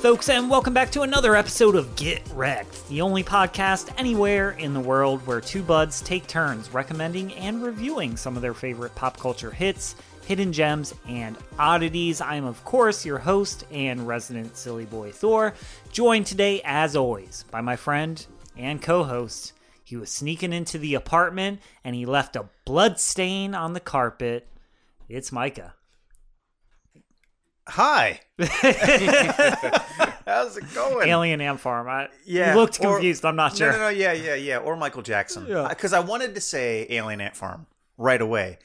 [0.00, 4.72] Folks, and welcome back to another episode of Get Wrecked, the only podcast anywhere in
[4.72, 9.18] the world where two buds take turns recommending and reviewing some of their favorite pop
[9.18, 12.22] culture hits, hidden gems, and oddities.
[12.22, 15.52] I am, of course, your host and resident silly boy Thor,
[15.92, 18.24] joined today, as always, by my friend
[18.56, 19.52] and co host.
[19.84, 24.48] He was sneaking into the apartment and he left a blood stain on the carpet.
[25.10, 25.74] It's Micah.
[27.70, 28.20] Hi.
[30.26, 31.08] How's it going?
[31.08, 31.88] Alien Ant Farm.
[31.88, 33.24] I, Yeah, you looked or- confused.
[33.24, 33.72] I'm not sure.
[33.72, 34.58] no, no, yeah, yeah, yeah.
[34.58, 35.46] Or Michael Jackson.
[35.48, 35.66] Yeah.
[35.68, 37.66] Because I wanted to say Alien Ant Farm
[37.96, 38.58] right away.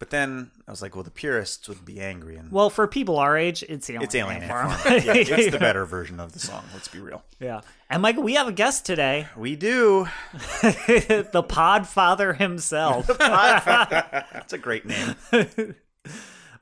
[0.00, 2.36] But then I was like, well, the purists would be angry.
[2.36, 4.70] And Well, for people our age, it's Alien, it's Alien Ant Ant Farm.
[4.70, 4.94] Farm.
[5.04, 6.62] yeah, it's the better version of the song.
[6.72, 7.24] Let's be real.
[7.40, 7.62] yeah.
[7.90, 10.06] And Michael, we have a guest today, We do.
[10.62, 15.16] the Podfather himself, That's a great name.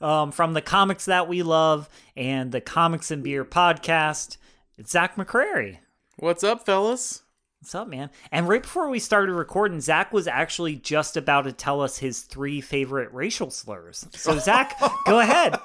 [0.00, 4.36] Um, from the comics that we love and the Comics and Beer podcast.
[4.78, 5.78] It's Zach McCrary.
[6.18, 7.22] What's up, fellas?
[7.60, 8.10] What's up, man?
[8.30, 12.20] And right before we started recording, Zach was actually just about to tell us his
[12.20, 14.06] three favorite racial slurs.
[14.12, 15.58] So, Zach, go ahead.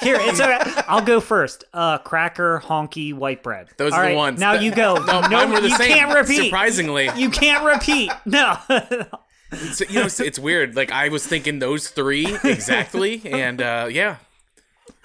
[0.00, 0.88] Here, it's all right.
[0.88, 1.64] I'll go first.
[1.72, 3.68] Uh, cracker, honky, white bread.
[3.78, 4.38] Those All are the ones.
[4.38, 4.94] Now you go.
[5.06, 5.92] No, no, mine were the you same.
[5.94, 6.44] can't repeat.
[6.44, 8.12] Surprisingly, You can't repeat.
[8.24, 8.56] No.
[9.52, 10.74] It's- you know, it's, it's weird.
[10.76, 14.16] Like I was thinking those three exactly, and uh, yeah,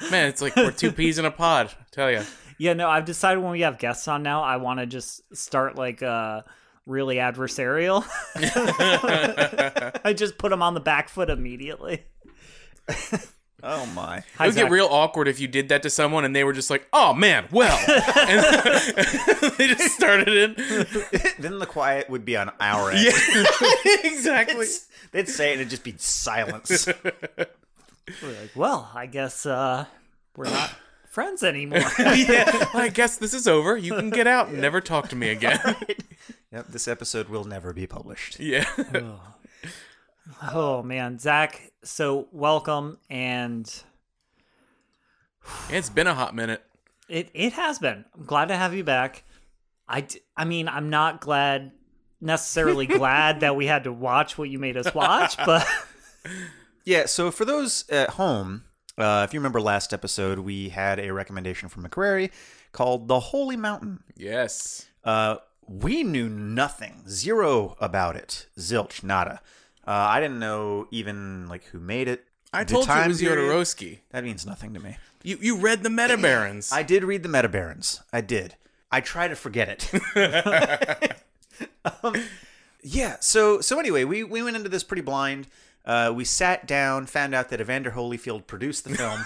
[0.09, 1.67] man, it's like we're two peas in a pod.
[1.79, 2.21] I tell you.
[2.57, 5.75] yeah, no, I've decided when we have guests on now, I want to just start
[5.75, 6.41] like uh
[6.85, 8.05] really adversarial.
[10.05, 12.05] I just put them on the back foot immediately.
[13.63, 14.23] Oh, my.
[14.37, 14.63] Hi, It would Zach.
[14.65, 17.13] get real awkward if you did that to someone and they were just like, "Oh
[17.13, 18.39] man, well," and
[19.57, 21.37] they just started it.
[21.39, 23.03] then the quiet would be on our end.
[23.03, 24.67] Yeah, exactly.
[25.11, 26.87] They'd say it and it'd just be silence.
[28.21, 29.85] We're like, well, I guess uh,
[30.35, 30.71] we're not
[31.09, 31.79] friends anymore.
[31.99, 33.75] yeah, well, I guess this is over.
[33.75, 35.59] You can get out and never talk to me again.
[36.51, 38.39] yep, this episode will never be published.
[38.39, 38.65] yeah.
[38.77, 39.19] oh
[40.83, 41.71] man, Zach.
[41.83, 43.71] So welcome, and
[45.69, 46.63] It's been a hot minute.
[47.09, 48.05] it it has been.
[48.15, 49.23] I'm glad to have you back.
[49.87, 51.71] I d- I mean, I'm not glad
[52.19, 55.65] necessarily glad that we had to watch what you made us watch, but
[56.83, 58.63] Yeah, so for those at home,
[58.97, 62.31] uh, if you remember last episode, we had a recommendation from McCrary
[62.71, 64.03] called The Holy Mountain.
[64.15, 64.87] Yes.
[65.03, 69.41] Uh, we knew nothing, zero about it, zilch, nada.
[69.87, 72.25] Uh, I didn't know even like who made it.
[72.51, 73.39] I the told you it was period.
[73.39, 73.99] Jodorowsky.
[74.11, 74.97] That means nothing to me.
[75.23, 76.71] You you read the Meta Barons.
[76.71, 78.01] I did read the Meta Barons.
[78.11, 78.55] I did.
[78.91, 81.21] I try to forget it.
[82.03, 82.15] um,
[82.81, 83.17] yeah.
[83.21, 85.47] So so anyway, we we went into this pretty blind.
[85.85, 89.25] Uh, we sat down, found out that Evander Holyfield produced the film.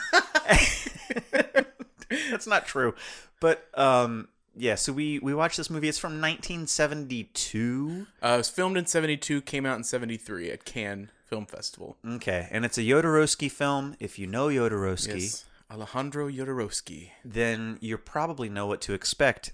[2.30, 2.94] That's not true,
[3.40, 4.76] but um, yeah.
[4.76, 5.88] So we we watched this movie.
[5.90, 8.08] It's from 1972.
[8.24, 11.98] Uh, it was filmed in 72, came out in 73 at Cannes Film Festival.
[12.08, 13.96] Okay, and it's a Jodorowsky film.
[14.00, 15.46] If you know Jodorowsky, Yes.
[15.72, 17.12] Alejandro Jodorowsky.
[17.24, 19.54] then you probably know what to expect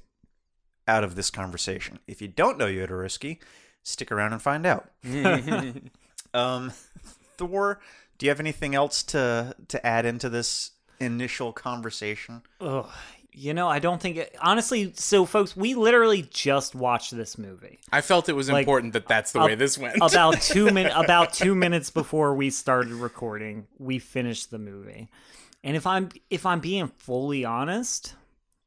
[0.87, 1.99] out of this conversation.
[2.07, 3.37] If you don't know Jodorowsky,
[3.83, 4.89] stick around and find out.
[6.33, 6.71] um,
[7.37, 7.79] Thor,
[8.17, 12.41] do you have anything else to to add into this initial conversation?
[12.61, 12.89] Ugh.
[13.37, 14.91] You know, I don't think it, honestly.
[14.95, 17.79] So, folks, we literally just watched this movie.
[17.91, 19.95] I felt it was Like, important that that's the way this went.
[20.01, 25.09] about two min about two minutes before we started recording, we finished the movie.
[25.63, 28.15] And if I'm if I'm being fully honest,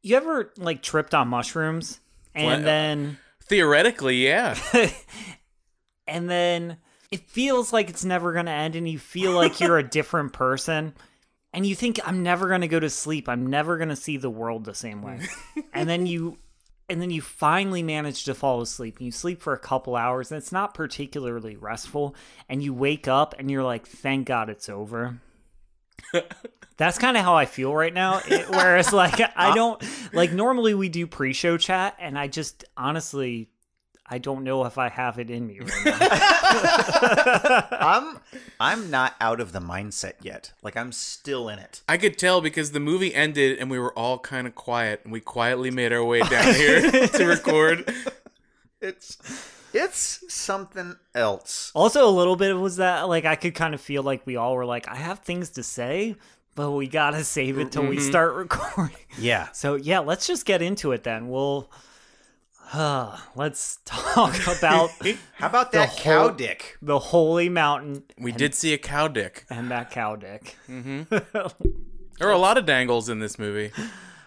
[0.03, 1.99] you ever like tripped on mushrooms
[2.35, 2.59] and What?
[2.61, 4.57] Uh, then Theoretically, yeah.
[6.07, 6.77] and then
[7.11, 10.95] it feels like it's never gonna end and you feel like you're a different person
[11.53, 13.29] and you think I'm never gonna go to sleep.
[13.29, 15.21] I'm never gonna see the world the same way.
[15.75, 16.39] and then you
[16.89, 20.33] and then you finally manage to fall asleep and you sleep for a couple hours
[20.33, 22.17] and it's not particularly restful
[22.49, 25.21] and you wake up and you're like thank god it's over
[26.77, 29.83] that's kind of how i feel right now eh, It- whereas like i uh, don't
[30.13, 33.49] like normally we do pre-show chat and i just honestly
[34.11, 38.19] i don't know if i have it in me right now I'm
[38.59, 40.53] I'm not out of the mindset yet.
[40.63, 41.83] Like I'm still in it.
[41.89, 45.13] I could tell because the movie ended and we were all kind of quiet and
[45.13, 47.93] we quietly made our way down here to record.
[48.81, 49.19] It's
[49.73, 51.71] it's something else.
[51.75, 54.57] also a little bit was that like i could kind of feel like we all
[54.57, 56.17] were like i have things to say
[56.57, 58.09] but we gotta save it till we mm-hmm.
[58.09, 59.49] start recording Yeah.
[59.53, 61.29] So yeah, let's just get into it then.
[61.29, 61.71] We'll
[62.73, 64.91] uh, let's talk about
[65.35, 66.77] How about that The cow whole- dick?
[66.83, 69.45] the holy mountain We did see a cow dick.
[69.51, 70.57] and that cow dick.
[72.19, 73.73] There are a lot of dangles in this movie.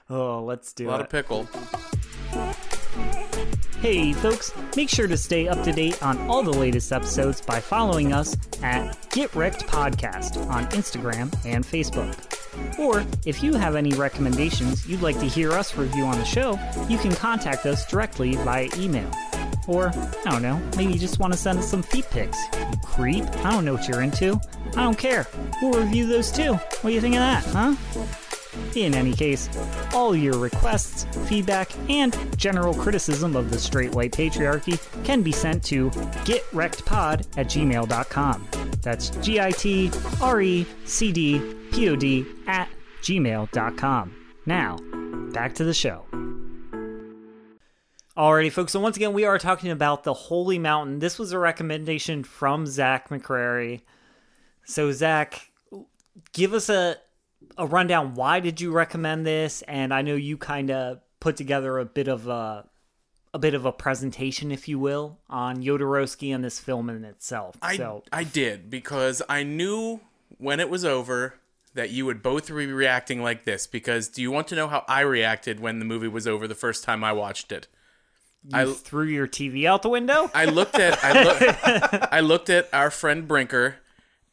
[0.10, 0.88] Oh, let's do it.
[0.88, 1.04] A lot it.
[1.04, 1.48] of pickle.
[3.82, 7.60] Hey, folks, make sure to stay up to date on all the latest episodes by
[7.60, 12.33] following us at Get Wrecked Podcast on Instagram and Facebook.
[12.80, 16.60] Or if you have any recommendations you'd like to hear us review on the show,
[16.90, 19.10] you can contact us directly via email.
[19.68, 19.90] Or,
[20.26, 22.38] I don't know, maybe you just want to send us some feet pics.
[22.54, 23.24] You creep.
[23.46, 24.40] I don't know what you're into.
[24.76, 25.28] I don't care.
[25.62, 26.54] We'll review those too.
[26.54, 27.76] What do you think of that, huh?
[28.76, 29.50] In any case,
[29.94, 35.64] all your requests, feedback, and general criticism of the straight white patriarchy can be sent
[35.66, 35.90] to
[36.26, 38.48] getrectpod at gmail.com.
[38.82, 39.92] That's G I T
[40.22, 42.70] R E C D P O D at
[43.02, 44.16] gmail.com.
[44.46, 44.78] Now,
[45.34, 46.06] back to the show.
[48.16, 48.72] Alrighty, folks.
[48.72, 51.00] So once again, we are talking about the Holy Mountain.
[51.00, 53.82] This was a recommendation from Zach McCrary.
[54.66, 55.50] So Zach,
[56.32, 56.98] give us a
[57.58, 58.14] a rundown.
[58.14, 59.64] Why did you recommend this?
[59.64, 62.68] And I know you kind of put together a bit of a
[63.34, 67.56] a bit of a presentation, if you will, on Jodorowsky and this film in itself.
[67.64, 70.02] I so I did because I knew
[70.38, 71.34] when it was over
[71.74, 73.68] that you would both be reacting like this.
[73.68, 76.56] Because do you want to know how I reacted when the movie was over the
[76.56, 77.68] first time I watched it?
[78.46, 80.30] you I- threw your TV out the window.
[80.36, 83.78] I looked at I, look, I looked at our friend Brinker,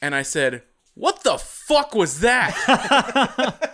[0.02, 0.62] and I said,
[0.94, 2.56] "What the fuck was that?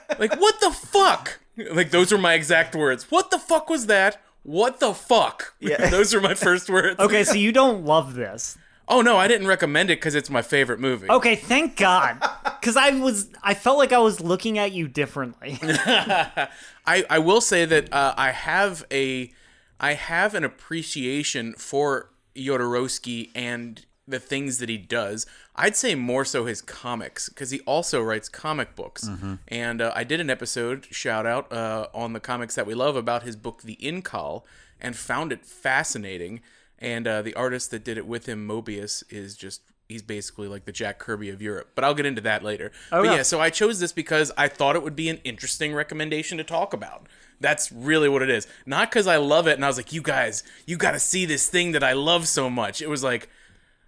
[0.19, 1.40] like what the fuck?
[1.56, 3.10] Like those are my exact words.
[3.10, 4.20] What the fuck was that?
[4.42, 5.54] What the fuck?
[5.58, 5.88] Yeah.
[5.90, 7.00] those are my first words.
[7.00, 8.56] okay, so you don't love this.
[8.88, 11.10] Oh no, I didn't recommend it because it's my favorite movie.
[11.10, 12.22] Okay, thank God.
[12.66, 15.56] Because I was, I felt like I was looking at you differently.
[15.62, 19.30] I, I will say that uh, I have a
[19.78, 25.26] I have an appreciation for Jodorowsky and the things that he does.
[25.54, 29.08] I'd say more so his comics because he also writes comic books.
[29.46, 32.96] And uh, I did an episode shout out uh, on the comics that we love
[32.96, 34.42] about his book The Incal
[34.80, 36.40] and found it fascinating.
[36.78, 40.64] And uh, the artist that did it with him, Moebius, is just he's basically like
[40.64, 41.70] the Jack Kirby of Europe.
[41.75, 42.73] But I'll get into that later.
[42.90, 43.14] but yeah.
[43.17, 46.44] yeah, so I chose this because I thought it would be an interesting recommendation to
[46.44, 47.06] talk about.
[47.40, 48.46] That's really what it is.
[48.64, 51.26] Not because I love it and I was like, you guys, you got to see
[51.26, 52.81] this thing that I love so much.
[52.81, 53.29] It was like,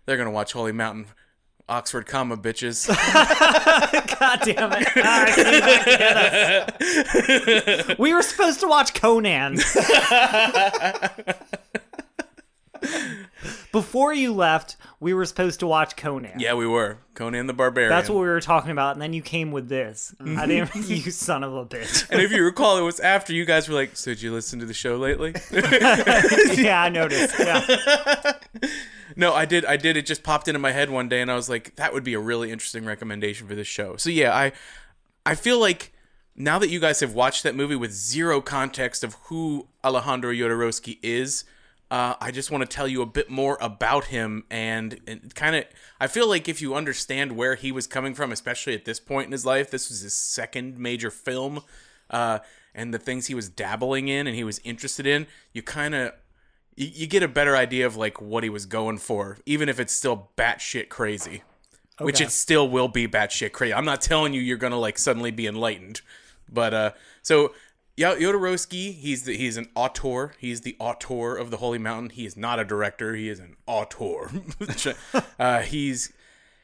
[0.07, 1.07] they're going to watch Holy Mountain.
[1.69, 2.89] Oxford comma bitches.
[4.19, 4.89] God damn it.
[4.97, 5.35] Ah, I
[5.85, 7.99] get us.
[7.99, 9.59] we were supposed to watch Conan.
[13.73, 16.41] Before you left, we were supposed to watch Conan.
[16.41, 16.99] yeah, we were.
[17.15, 17.91] Conan the Barbarian.
[17.91, 20.15] That's what we were talking about, and then you came with this.
[20.21, 22.09] I didn't, you son of a bitch.
[22.11, 24.59] and if you recall, it was after you guys were like, so did you listen
[24.61, 25.35] to the show lately?
[25.53, 27.39] yeah, I noticed.
[27.39, 28.33] Yeah.
[29.17, 29.65] No, I did.
[29.65, 29.97] I did.
[29.97, 32.15] It just popped into my head one day, and I was like, "That would be
[32.15, 34.53] a really interesting recommendation for this show." So yeah, I,
[35.27, 35.93] I feel like
[36.37, 40.99] now that you guys have watched that movie with zero context of who Alejandro Jodorowsky
[41.03, 41.43] is,
[41.91, 45.57] uh, I just want to tell you a bit more about him, and, and kind
[45.57, 45.65] of,
[45.99, 49.27] I feel like if you understand where he was coming from, especially at this point
[49.27, 51.63] in his life, this was his second major film,
[52.11, 52.41] uh,
[52.75, 56.13] and the things he was dabbling in and he was interested in, you kind of
[56.77, 59.81] you, you get a better idea of like what he was going for, even if
[59.81, 61.43] it's still batshit crazy.
[62.01, 63.75] Which it still will be batshit crazy.
[63.75, 66.01] I'm not telling you you're gonna like suddenly be enlightened,
[66.49, 66.91] but uh,
[67.23, 67.53] so
[67.99, 70.33] Yo- Jodorowsky, he's the, he's an auteur.
[70.39, 72.11] He's the auteur of the Holy Mountain.
[72.11, 73.17] He is not a director.
[73.17, 74.31] He is an auteur.
[75.41, 76.13] uh, he's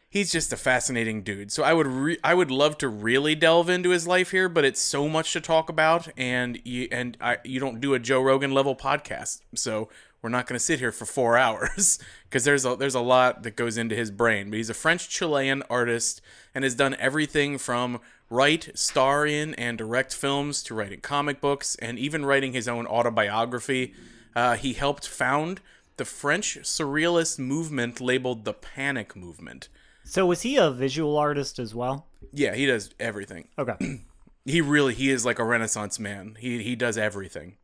[0.09, 1.51] he's just a fascinating dude.
[1.51, 4.65] So I would re- I would love to really delve into his life here, but
[4.65, 8.23] it's so much to talk about, and you and I you don't do a Joe
[8.23, 9.89] Rogan level podcast, so
[10.25, 13.43] we're not going to sit here for four hours because there's a there's a lot
[13.43, 14.49] that goes into his brain.
[14.49, 16.23] But he's a French Chilean artist
[16.55, 18.01] and has done everything from
[18.31, 22.87] write, star in, and direct films to writing comic books and even writing his own
[22.87, 23.93] autobiography.
[24.35, 25.61] Uh, he helped found
[25.99, 29.69] the French surrealist movement labeled the Panic Movement.
[30.05, 32.07] So was he a visual artist as well?
[32.33, 33.49] Yeah, he does everything.
[33.59, 34.01] Okay.
[34.47, 36.37] He really he is like a renaissance man.
[36.39, 37.57] He he does everything.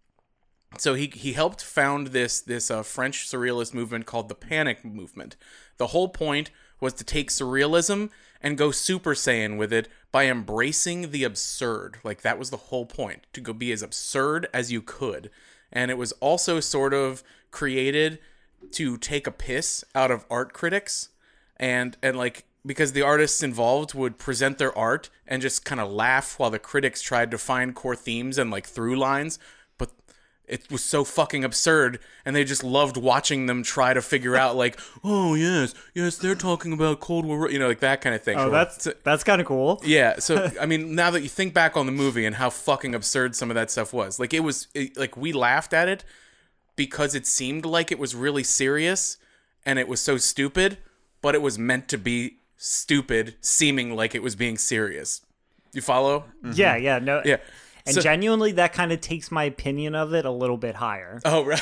[0.78, 5.36] So he he helped found this this uh, French surrealist movement called the Panic Movement.
[5.78, 6.50] The whole point
[6.80, 8.10] was to take surrealism
[8.40, 11.98] and go Super Saiyan with it by embracing the absurd.
[12.02, 15.30] Like that was the whole point to go be as absurd as you could.
[15.72, 18.18] And it was also sort of created
[18.72, 21.08] to take a piss out of art critics
[21.56, 25.90] and and like because the artists involved would present their art and just kind of
[25.90, 29.38] laugh while the critics tried to find core themes and like through lines
[30.50, 34.56] it was so fucking absurd and they just loved watching them try to figure out
[34.56, 38.22] like oh yes yes they're talking about cold war you know like that kind of
[38.22, 39.80] thing Oh, that's that's kind of cool.
[39.84, 42.94] yeah so i mean now that you think back on the movie and how fucking
[42.94, 46.04] absurd some of that stuff was like it was it, like we laughed at it
[46.76, 49.16] because it seemed like it was really serious
[49.64, 50.78] and it was so stupid
[51.22, 55.22] but it was meant to be stupid seeming like it was being serious
[55.72, 57.22] you follow Yeah, yeah, no.
[57.24, 57.36] yeah
[57.86, 61.20] And So- genuinely, that kind of takes my opinion of it a little bit higher.
[61.24, 61.60] Oh, right.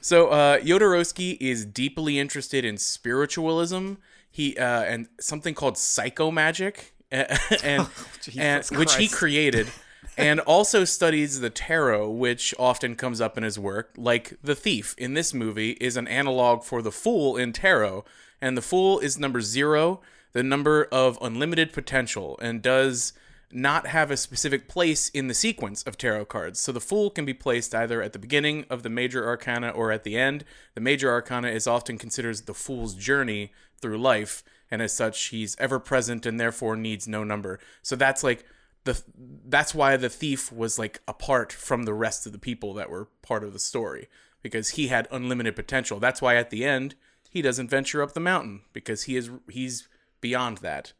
[0.00, 3.94] so uh, Jodorowsky is deeply interested in spiritualism.
[4.30, 7.88] He uh, and something called psychomagic, and,
[8.36, 9.68] and which he created,
[10.16, 13.90] and also studies the tarot, which often comes up in his work.
[13.96, 18.04] Like the thief in this movie is an analog for the fool in tarot,
[18.40, 20.00] and the fool is number zero,
[20.34, 23.14] the number of unlimited potential, and does
[23.50, 26.60] not have a specific place in the sequence of tarot cards.
[26.60, 29.90] So the Fool can be placed either at the beginning of the major arcana or
[29.90, 30.44] at the end.
[30.74, 35.56] The major arcana is often considered the Fool's journey through life, and as such, he's
[35.58, 37.58] ever present and therefore needs no number.
[37.82, 38.44] So that's like
[38.84, 39.02] the
[39.46, 43.08] that's why the thief was like apart from the rest of the people that were
[43.22, 44.08] part of the story
[44.42, 45.98] because he had unlimited potential.
[46.00, 46.94] That's why at the end
[47.30, 49.88] he doesn't venture up the mountain because he is he's
[50.20, 50.92] beyond that.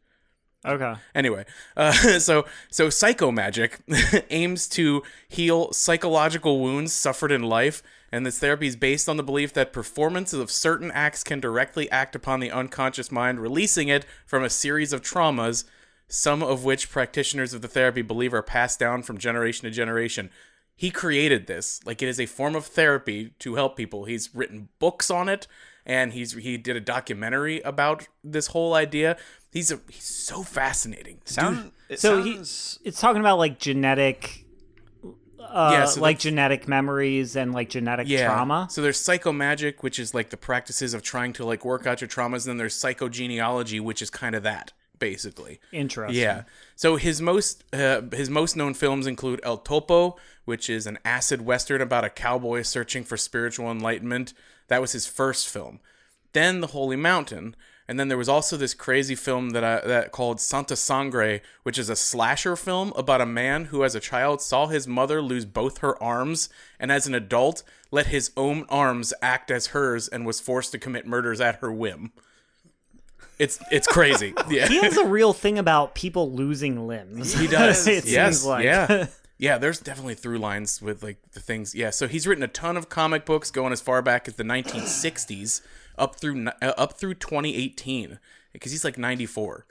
[0.65, 0.95] Okay.
[1.15, 1.45] Anyway,
[1.77, 3.79] uh, so so psychomagic
[4.29, 9.23] aims to heal psychological wounds suffered in life, and this therapy is based on the
[9.23, 14.05] belief that performance of certain acts can directly act upon the unconscious mind, releasing it
[14.25, 15.63] from a series of traumas,
[16.09, 20.29] some of which practitioners of the therapy believe are passed down from generation to generation.
[20.75, 24.05] He created this, like it is a form of therapy to help people.
[24.05, 25.47] He's written books on it,
[25.85, 29.17] and he's he did a documentary about this whole idea.
[29.51, 31.21] He's a he's so fascinating.
[31.25, 34.45] Sound, it So he- It's talking about like genetic,
[35.39, 38.67] uh, Yeah, so like genetic memories and like genetic trauma.
[38.69, 42.07] So there's psychomagic, which is like the practices of trying to like work out your
[42.07, 45.59] traumas, and then there's psychogenealogy, which is kind of that basically.
[45.71, 46.21] Interesting.
[46.21, 46.43] Yeah.
[46.75, 51.41] So his most uh, his most known films include El Topo, which is an acid
[51.41, 54.33] western about a cowboy searching for spiritual enlightenment.
[54.67, 55.79] That was his first film.
[56.33, 57.55] Then The Holy Mountain,
[57.87, 61.79] and then there was also this crazy film that I, that called Santa Sangre, which
[61.79, 65.45] is a slasher film about a man who, as a child, saw his mother lose
[65.45, 70.23] both her arms, and as an adult, let his own arms act as hers, and
[70.23, 72.11] was forced to commit murders at her whim.
[73.39, 74.33] It's it's crazy.
[74.49, 74.67] Yeah.
[74.67, 77.33] He has a real thing about people losing limbs.
[77.33, 77.87] He does.
[77.87, 78.37] it yes.
[78.37, 78.65] seems like.
[78.65, 79.07] Yeah.
[79.41, 81.73] Yeah, there's definitely through lines with like the things.
[81.73, 84.43] Yeah, so he's written a ton of comic books going as far back as the
[84.43, 85.61] 1960s
[85.97, 88.19] up through uh, up through 2018
[88.51, 89.65] because he's like 94.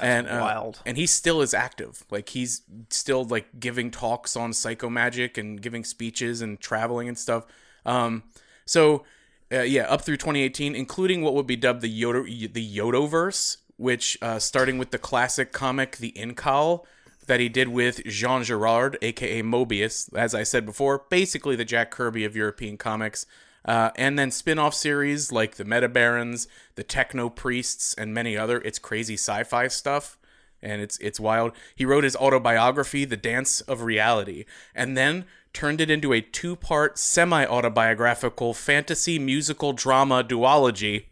[0.00, 0.80] and uh, wild.
[0.84, 2.04] and he still is active.
[2.10, 7.46] Like he's still like giving talks on psychomagic and giving speeches and traveling and stuff.
[7.86, 8.24] Um,
[8.64, 9.04] so
[9.52, 14.16] uh, yeah, up through 2018, including what would be dubbed the Yodo the Yodoverse, which
[14.22, 16.84] uh, starting with the classic comic The Incal
[17.26, 21.90] that he did with Jean Girard, aka Moebius, as I said before, basically the Jack
[21.90, 23.26] Kirby of European comics.
[23.64, 28.60] Uh, and then spin-off series like the Meta Barons, the Techno Priests, and many other.
[28.60, 30.18] It's crazy sci-fi stuff
[30.62, 31.52] and it's it's wild.
[31.74, 34.44] He wrote his autobiography, The Dance of Reality,
[34.74, 41.04] and then turned it into a two-part semi-autobiographical fantasy musical drama duology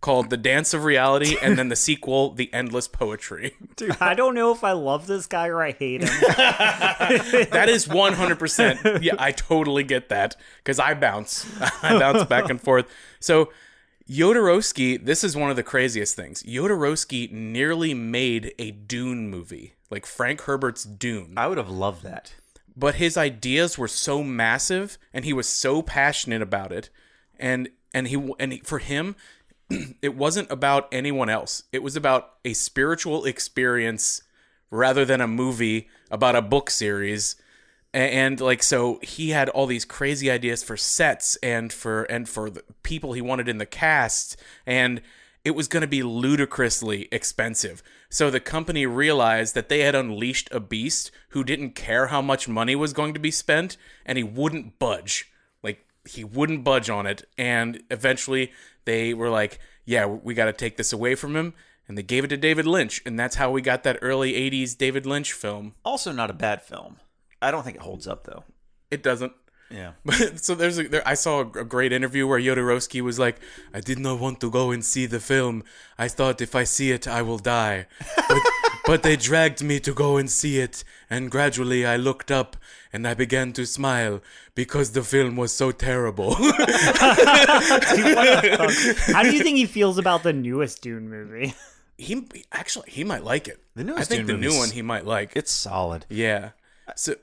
[0.00, 3.54] called The Dance of Reality and then the sequel The Endless Poetry.
[3.76, 6.08] Dude, I don't know if I love this guy or I hate him.
[7.50, 9.02] That is 100%.
[9.02, 11.46] Yeah, I totally get that cuz I bounce.
[11.82, 12.86] I bounce back and forth.
[13.18, 13.50] So
[14.08, 16.42] Jodorowsky, this is one of the craziest things.
[16.42, 21.34] Jodorowsky nearly made a Dune movie, like Frank Herbert's Dune.
[21.36, 22.34] I would have loved that.
[22.76, 26.90] But his ideas were so massive and he was so passionate about it.
[27.38, 29.16] And and he and he, for him
[30.02, 31.64] it wasn't about anyone else.
[31.72, 34.22] It was about a spiritual experience
[34.70, 37.36] rather than a movie about a book series.
[37.94, 42.28] A- and, like so he had all these crazy ideas for sets and for and
[42.28, 44.36] for the people he wanted in the cast.
[44.66, 45.02] And
[45.44, 47.82] it was going to be ludicrously expensive.
[48.08, 52.48] So the company realized that they had unleashed a beast who didn't care how much
[52.48, 55.32] money was going to be spent and he wouldn't budge.
[55.62, 58.52] Like he wouldn't budge on it and eventually
[58.84, 61.54] they were like, "Yeah, we got to take this away from him."
[61.88, 64.76] And they gave it to David Lynch and that's how we got that early 80s
[64.76, 65.74] David Lynch film.
[65.84, 66.96] Also, not a bad film.
[67.42, 68.44] I don't think it holds up though.
[68.90, 69.32] It doesn't
[69.70, 69.92] Yeah.
[70.04, 73.40] But so there's a, there, I saw a, a great interview where Jodorowsky was like,
[73.72, 75.62] "I did not want to go and see the film.
[75.98, 77.86] I thought if I see it, I will die.
[78.28, 78.42] But,
[78.86, 82.56] but they dragged me to go and see it, and gradually I looked up
[82.92, 84.20] and I began to smile
[84.54, 86.34] because the film was so terrible.
[86.34, 86.52] How
[89.22, 91.54] do you think he feels about the newest Dune movie?
[92.00, 93.62] he actually he might like it.
[93.74, 95.32] The newest I think Dune the new one he might like.
[95.36, 96.06] It's solid.
[96.08, 96.50] yeah.
[96.96, 97.14] So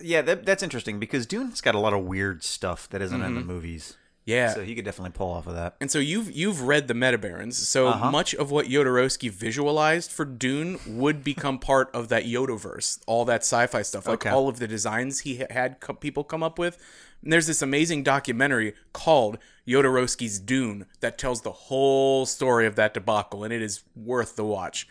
[0.00, 3.34] Yeah, that, that's interesting because Dune's got a lot of weird stuff that isn't in
[3.34, 3.96] the movies.
[4.26, 4.52] yeah.
[4.52, 5.76] So he could definitely pull off of that.
[5.80, 8.10] And so you've you've read the Metabarons, so Uh-huh.
[8.10, 13.40] much of what Jodorowsky visualized for Dune would become part of that Yodaverse, all that
[13.42, 14.30] sci-fi stuff, like Okay.
[14.30, 16.76] all of the designs he ha- had co- people come up with.
[17.22, 22.92] And there's this amazing documentary called Jodorowsky's Dune that tells the whole story of that
[22.92, 24.86] debacle, and it is worth the watch.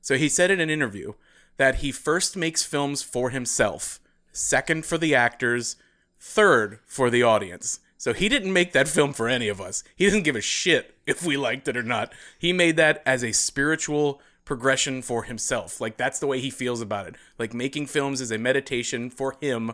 [0.00, 1.14] So he said in an interview
[1.56, 4.00] that he first makes films for himself,
[4.32, 5.76] second for the actors,
[6.18, 7.80] third for the audience.
[7.98, 9.82] So he didn't make that film for any of us.
[9.96, 12.12] He doesn't give a shit if we liked it or not.
[12.38, 15.80] He made that as a spiritual progression for himself.
[15.80, 17.16] Like that's the way he feels about it.
[17.38, 19.72] Like making films is a meditation for him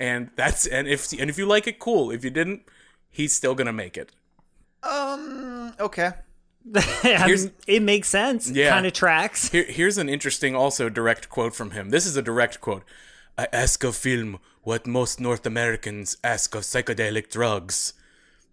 [0.00, 2.10] and that's and if and if you like it cool.
[2.10, 2.62] If you didn't,
[3.10, 4.10] he's still going to make it.
[4.82, 5.74] Um.
[5.78, 6.12] Okay.
[7.66, 8.50] It makes sense.
[8.50, 8.70] Yeah.
[8.70, 9.48] Kind of tracks.
[9.48, 11.90] Here, here's an interesting, also direct quote from him.
[11.90, 12.84] This is a direct quote.
[13.38, 17.94] I ask of film what most North Americans ask of psychedelic drugs.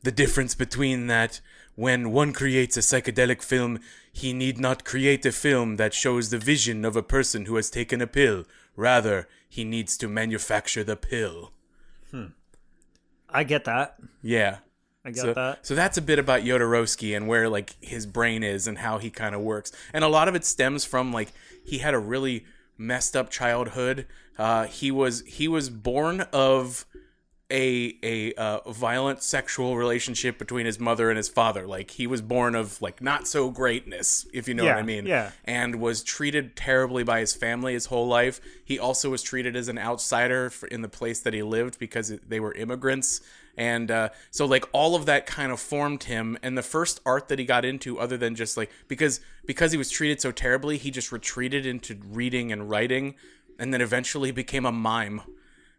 [0.03, 1.41] The difference between that,
[1.75, 3.79] when one creates a psychedelic film,
[4.11, 7.69] he need not create a film that shows the vision of a person who has
[7.69, 8.45] taken a pill.
[8.75, 11.51] Rather, he needs to manufacture the pill.
[12.11, 12.27] Hmm.
[13.29, 13.97] I get that.
[14.21, 14.59] Yeah.
[15.07, 15.65] I get So, that.
[15.65, 19.09] so that's a bit about Jodorowsky and where like his brain is and how he
[19.09, 19.71] kind of works.
[19.93, 21.31] And a lot of it stems from like
[21.65, 22.45] he had a really
[22.77, 24.05] messed up childhood.
[24.37, 26.85] Uh, he was he was born of
[27.49, 31.65] a a uh, violent sexual relationship between his mother and his father.
[31.65, 35.05] Like he was born of like not so greatness, if you know what I mean.
[35.05, 35.31] yeah.
[35.45, 38.41] And was treated terribly by his family his whole life.
[38.65, 42.09] He also was treated as an outsider for, in the place that he lived because
[42.27, 43.21] they were immigrants.
[43.57, 46.37] And uh, so like all of that kind of formed him.
[46.43, 49.77] And the first art that he got into, other than just like because because he
[49.77, 53.15] was treated so terribly, he just retreated into reading and writing,
[53.57, 55.21] and then eventually became a mime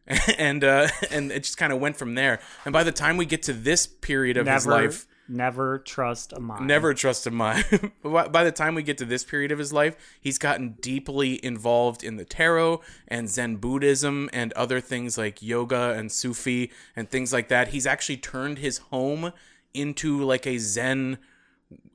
[0.38, 2.41] and uh, and it just kind of went from there.
[2.64, 6.41] And by the time we get to this period of his life, never trust a
[6.41, 6.67] mind.
[6.67, 7.64] never trust a mime.
[8.03, 12.03] by the time we get to this period of his life, he's gotten deeply involved
[12.03, 17.33] in the tarot and Zen Buddhism and other things like yoga and Sufi and things
[17.33, 17.69] like that.
[17.69, 19.33] He's actually turned his home
[19.75, 21.19] into like a Zen.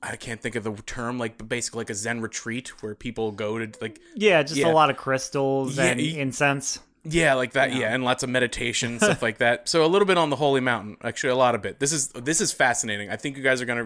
[0.04, 3.32] I can't think of the term, like but basically like a Zen retreat where people
[3.32, 4.68] go to like Yeah, just Yeah.
[4.68, 6.80] a lot of crystals Yeah, and y- incense.
[7.06, 7.74] Yeah, like that.
[7.74, 9.68] Yeah, and lots of meditation stuff like that.
[9.68, 11.80] So a little bit on the holy mountain, actually, a lot of it.
[11.80, 13.10] This is this is fascinating.
[13.10, 13.86] I think you guys are gonna.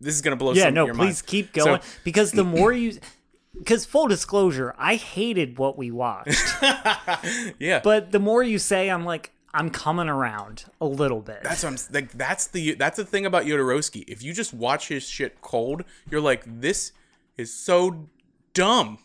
[0.00, 0.52] This is gonna blow.
[0.52, 1.22] Yeah, some no, of your please minds.
[1.22, 2.98] keep So- going because the more you
[3.58, 6.40] because full disclosure, I hated what we watched.
[7.58, 11.40] yeah, but the more you say I'm like I'm coming around a little bit.
[11.42, 12.12] that's what I'm like.
[12.12, 14.04] That's the that's the thing about Jodorowsky.
[14.08, 16.92] If you just watch his shit cold, you're like, this
[17.36, 18.06] is so
[18.52, 18.98] dumb.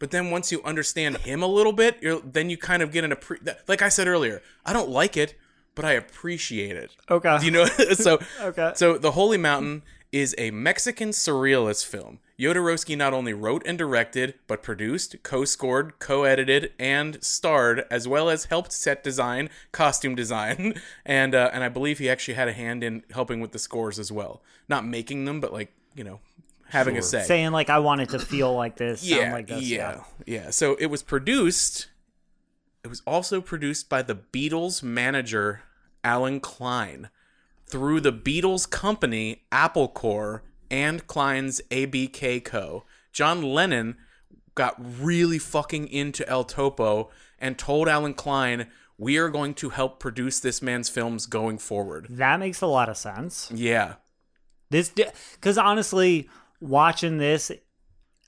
[0.00, 3.04] But then once you understand him a little bit, you're then you kind of get
[3.04, 4.42] an appre- like I said earlier.
[4.66, 5.36] I don't like it,
[5.76, 6.96] but I appreciate it.
[7.08, 7.38] okay.
[7.42, 8.72] You know, so Okay.
[8.74, 12.18] So the Holy Mountain is a Mexican surrealist film.
[12.38, 18.46] Jodorowsky not only wrote and directed, but produced, co-scored, co-edited, and starred, as well as
[18.46, 22.82] helped set design, costume design, and uh, and I believe he actually had a hand
[22.82, 24.40] in helping with the scores as well.
[24.66, 26.20] Not making them, but like you know,
[26.70, 27.22] having a say.
[27.22, 29.62] saying like I want it to feel like this, sound yeah, like this.
[29.62, 30.50] yeah, yeah.
[30.50, 31.88] So it was produced.
[32.82, 35.62] It was also produced by the Beatles manager
[36.02, 37.10] Allen Klein
[37.66, 43.96] through the Beatles company Apple Corps and Klein's ABKCO John Lennon
[44.54, 49.98] got really fucking into El Topo and told Allen Klein, "We are going to help
[49.98, 53.50] produce this man's films going forward." That makes a lot of sense.
[53.54, 53.94] Yeah.
[54.70, 54.90] This
[55.34, 56.28] because honestly,
[56.60, 57.50] watching this,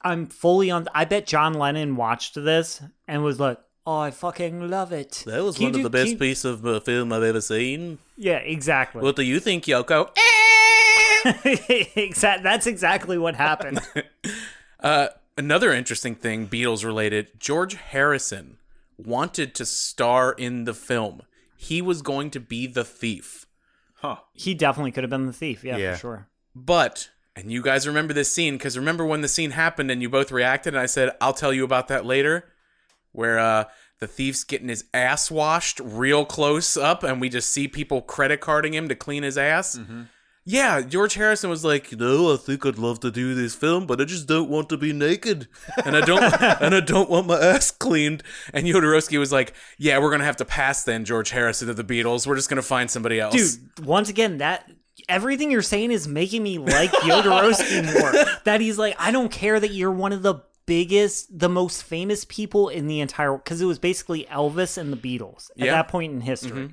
[0.02, 0.88] I'm fully on.
[0.94, 5.44] I bet John Lennon watched this and was like, "Oh, I fucking love it." That
[5.44, 7.40] was Can one of do- the best can you- piece of uh, film I've ever
[7.40, 7.98] seen.
[8.16, 9.02] Yeah, exactly.
[9.02, 10.10] What do you think, Yoko?
[11.96, 12.42] exact.
[12.42, 13.80] That's exactly what happened.
[14.80, 15.06] Uh,
[15.38, 18.58] another interesting thing, Beatles related, George Harrison
[18.98, 21.22] wanted to star in the film.
[21.56, 23.46] He was going to be the thief.
[23.98, 24.16] Huh.
[24.32, 25.62] He definitely could have been the thief.
[25.62, 25.92] Yeah, Yeah.
[25.94, 26.28] for sure.
[26.56, 30.08] But, and you guys remember this scene, because remember when the scene happened and you
[30.08, 32.44] both reacted, and I said, I'll tell you about that later,
[33.12, 33.64] where uh,
[34.00, 38.40] the thief's getting his ass washed real close up, and we just see people credit
[38.40, 39.78] carding him to clean his ass.
[40.44, 44.00] Yeah, George Harrison was like, "No, I think I'd love to do this film, but
[44.00, 45.46] I just don't want to be naked,
[45.84, 46.20] and I don't,
[46.60, 50.38] and I don't want my ass cleaned." And Jodorowsky was like, "Yeah, we're gonna have
[50.38, 52.26] to pass then, George Harrison to the Beatles.
[52.26, 54.68] We're just gonna find somebody else." Dude, once again, that
[55.08, 58.24] everything you're saying is making me like Jodorowsky more.
[58.44, 62.24] That he's like, I don't care that you're one of the biggest, the most famous
[62.24, 65.64] people in the entire because it was basically Elvis and the Beatles at Yeah.
[65.66, 66.70] Mm-hmm, that point in history,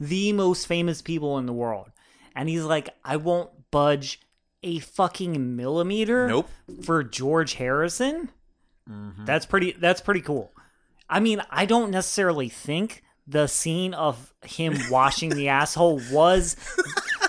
[0.00, 1.90] the most famous people in the world,
[2.34, 4.20] and he's like, I won't budge
[4.62, 6.26] a fucking millimeter.
[6.26, 6.48] Nope.
[6.82, 8.30] For George Harrison,
[9.24, 9.72] that's pretty.
[9.72, 10.52] That's pretty cool.
[11.08, 16.56] I mean, I don't necessarily think the scene of him washing the asshole was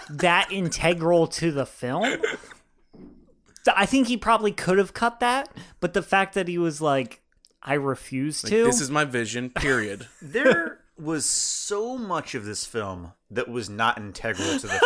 [0.09, 2.21] that integral to the film.
[3.75, 7.21] I think he probably could have cut that, but the fact that he was like,
[7.61, 8.63] I refuse to.
[8.63, 9.49] this is my vision.
[9.51, 10.07] Period.
[10.21, 14.79] There was so much of this film that was not integral to the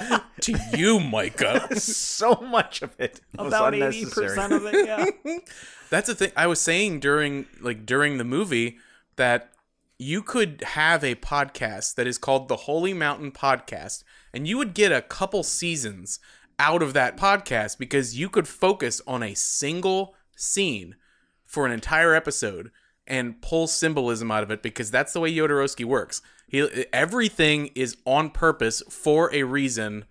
[0.00, 0.20] film.
[0.40, 1.78] to you, Micah.
[1.78, 4.86] so much of it was about eighty percent of it.
[4.86, 5.38] Yeah.
[5.90, 8.78] That's the thing I was saying during like during the movie
[9.16, 9.52] that
[9.98, 14.02] you could have a podcast that is called the Holy Mountain Podcast
[14.32, 16.18] and you would get a couple seasons
[16.58, 20.96] out of that podcast because you could focus on a single scene
[21.44, 22.70] for an entire episode
[23.06, 26.22] and pull symbolism out of it because that's the way Jodorowsky works.
[26.48, 30.04] He everything is on purpose for a reason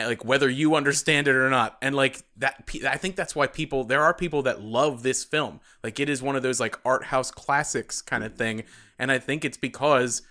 [0.00, 1.76] and like whether you understand it or not.
[1.82, 5.60] And like that i think that's why people there are people that love this film.
[5.82, 8.64] Like it is one of those like art house classics kind of thing.
[8.98, 10.22] And i think it's because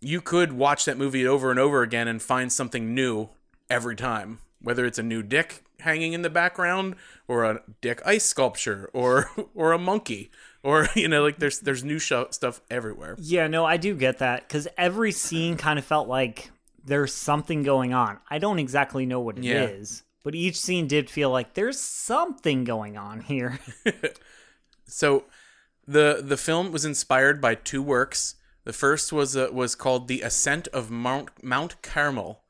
[0.00, 3.30] you could watch that movie over and over again and find something new
[3.68, 4.38] every time.
[4.60, 6.96] Whether it's a new dick hanging in the background
[7.28, 10.30] or a dick ice sculpture or or a monkey
[10.62, 13.16] or you know like there's there's new sho stuff everywhere.
[13.18, 14.46] Yeah, no, I do get that.
[14.46, 16.50] Because every scene kind of felt like
[16.88, 18.18] there's something going on.
[18.28, 20.08] I don't exactly know what it is, Yeah.
[20.24, 23.58] but each scene did feel like there's something going on here.
[24.90, 25.24] So
[25.86, 28.36] the the film was inspired by two works.
[28.64, 32.42] The first was uh, was called The Ascent of Mount Mount Carmel,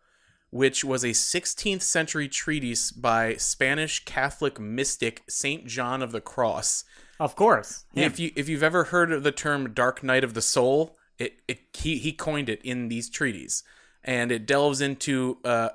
[0.51, 6.85] which was a 16th century treatise by Spanish Catholic mystic Saint John of the Cross.
[7.21, 7.85] of course.
[7.95, 10.97] And If you if you've ever heard of the term Dark Night of the Soul,
[11.19, 13.65] it, it he he coined it in these treaties,
[14.05, 15.71] and it delves into uh,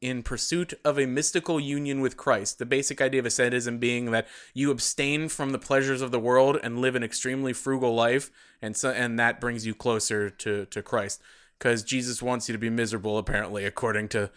[0.00, 2.58] in pursuit of a mystical union with Christ.
[2.58, 6.58] The basic idea of asceticism being that you abstain from the pleasures of the world
[6.62, 10.82] and live an extremely frugal life, and so and that brings you closer to to
[10.82, 11.22] Christ,
[11.58, 14.30] because Jesus wants you to be miserable, apparently, according to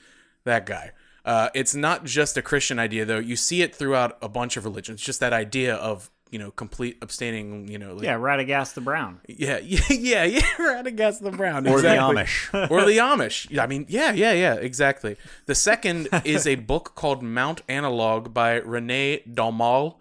[0.45, 0.91] that guy.
[1.25, 3.19] Uh, it's not just a Christian idea, though.
[3.19, 5.01] You see it throughout a bunch of religions.
[5.01, 7.67] Just that idea of you know complete abstaining.
[7.67, 9.19] You know, like, Yeah, Radagast the Brown.
[9.27, 10.41] yeah, yeah, yeah, yeah.
[10.57, 12.15] Radagast the Brown, Or exactly.
[12.15, 12.69] the Amish.
[12.71, 13.57] or the Amish.
[13.59, 15.15] I mean, yeah, yeah, yeah, exactly.
[15.45, 19.95] The second is a book called Mount Analog by Rene Daumal.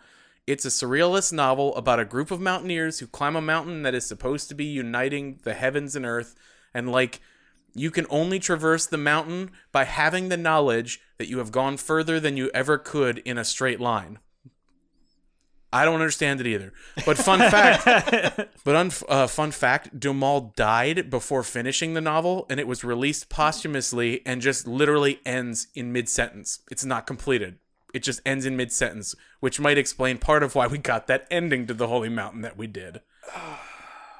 [0.47, 4.07] It's a surrealist novel about a group of mountaineers who climb a mountain that is
[4.07, 6.37] supposed to be uniting the heavens and earth,
[6.73, 7.21] and like
[7.75, 12.19] you can only traverse the mountain by having the knowledge that you have gone further
[12.21, 14.19] than you ever could in a straight line.
[15.73, 16.73] I don't understand it either.
[17.05, 17.85] But fun fact,
[18.65, 23.29] but un- uh, fun fact, Daumal died before finishing the novel, and it was released
[23.29, 26.61] posthumously and just literally ends in mid sentence.
[26.71, 27.59] It's not completed.
[27.93, 31.27] It just ends in mid sentence, which might explain part of why we got that
[31.31, 33.01] ending to the Holy Mountain that we did.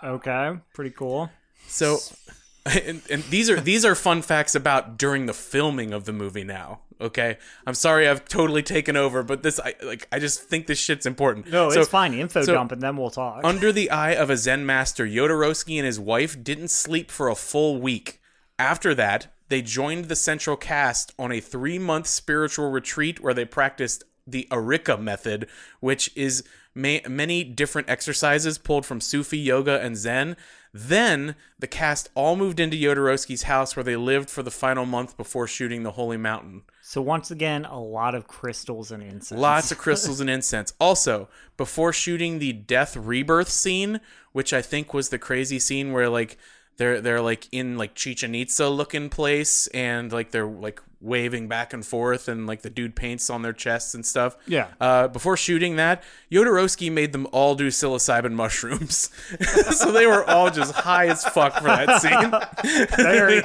[0.05, 1.31] Okay, pretty cool.
[1.67, 1.99] So,
[2.67, 6.45] and, and these are these are fun facts about during the filming of the movie.
[6.45, 10.67] Now, okay, I'm sorry I've totally taken over, but this I like I just think
[10.67, 11.51] this shit's important.
[11.51, 12.15] No, So- it's fine.
[12.15, 13.41] Info so- dump, and then we'll talk.
[13.45, 17.35] Under the eye of a Zen master, Jodorowsky and his wife didn't sleep for a
[17.35, 18.21] full week.
[18.59, 23.45] After that, they joined the central cast on a three month spiritual retreat where they
[23.45, 25.47] practiced the Arica method,
[25.81, 26.43] which is
[26.75, 30.37] ma- many different exercises pulled from Sufi yoga and Zen.
[30.79, 35.17] Then the cast all moved into Jodorowsky's house where they lived for the final month
[35.17, 36.63] before shooting The Holy Mountain.
[36.83, 39.41] so once again, a lot of crystals and incense.
[39.41, 40.75] Lots of crystals and incense.
[40.79, 44.01] Also, before shooting the death rebirth scene,
[44.33, 46.37] which I think was the crazy scene where like
[46.77, 51.73] they're they're like in like Chichen Itza looking place and like they're like waving back
[51.73, 54.37] and forth and like the dude paints on their chests and stuff.
[54.47, 54.69] Yeah.
[54.81, 59.11] Uh, before shooting that, Jodorowsky made them all do psilocybin mushrooms,
[59.77, 62.97] so they were all just high as fuck for that scene.
[62.97, 63.43] very,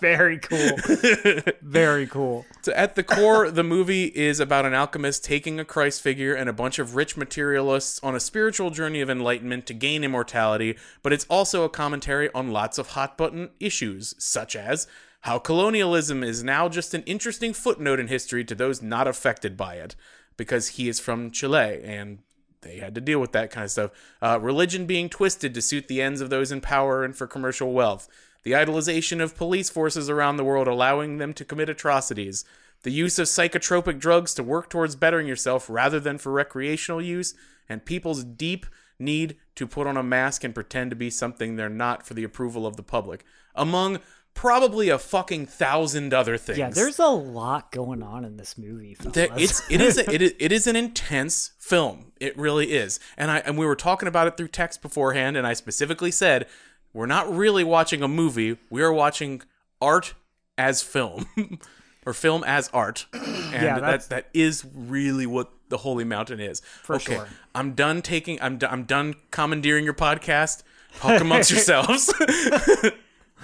[0.00, 1.52] very cool.
[1.62, 2.44] Very cool.
[2.62, 6.48] So at the core, the movie is about an alchemist taking a Christ figure and
[6.48, 11.12] a bunch of rich materialists on a spiritual journey of enlightenment to gain immortality, but
[11.12, 14.88] it's also a commentary on lots of hot button issues, such as
[15.22, 19.74] how colonialism is now just an interesting footnote in history to those not affected by
[19.74, 19.96] it,
[20.36, 22.18] because he is from Chile and
[22.62, 23.90] they had to deal with that kind of stuff.
[24.20, 27.72] Uh, religion being twisted to suit the ends of those in power and for commercial
[27.72, 28.08] wealth.
[28.42, 32.44] The idolization of police forces around the world, allowing them to commit atrocities.
[32.82, 37.34] The use of psychotropic drugs to work towards bettering yourself rather than for recreational use.
[37.68, 38.66] And people's deep
[38.98, 42.24] need to put on a mask and pretend to be something they're not for the
[42.24, 43.24] approval of the public.
[43.54, 43.98] Among
[44.36, 46.58] probably a fucking thousand other things.
[46.58, 48.96] Yeah, there's a lot going on in this movie.
[49.00, 52.12] There- it's it is a, it is it is an intense film.
[52.20, 53.00] It really is.
[53.16, 56.46] And I and we were talking about it through text beforehand, and I specifically said
[56.92, 58.56] we're not really watching a movie.
[58.70, 59.42] We are watching
[59.82, 60.14] art
[60.56, 61.26] as film,
[62.06, 66.60] or film as art, and Yeah, that that is really what the Holy Mountain is.
[66.84, 67.28] For okay, sure.
[67.54, 68.40] I'm done taking.
[68.40, 70.62] I'm do- I'm done commandeering your podcast.
[70.98, 72.10] Talk amongst yourselves.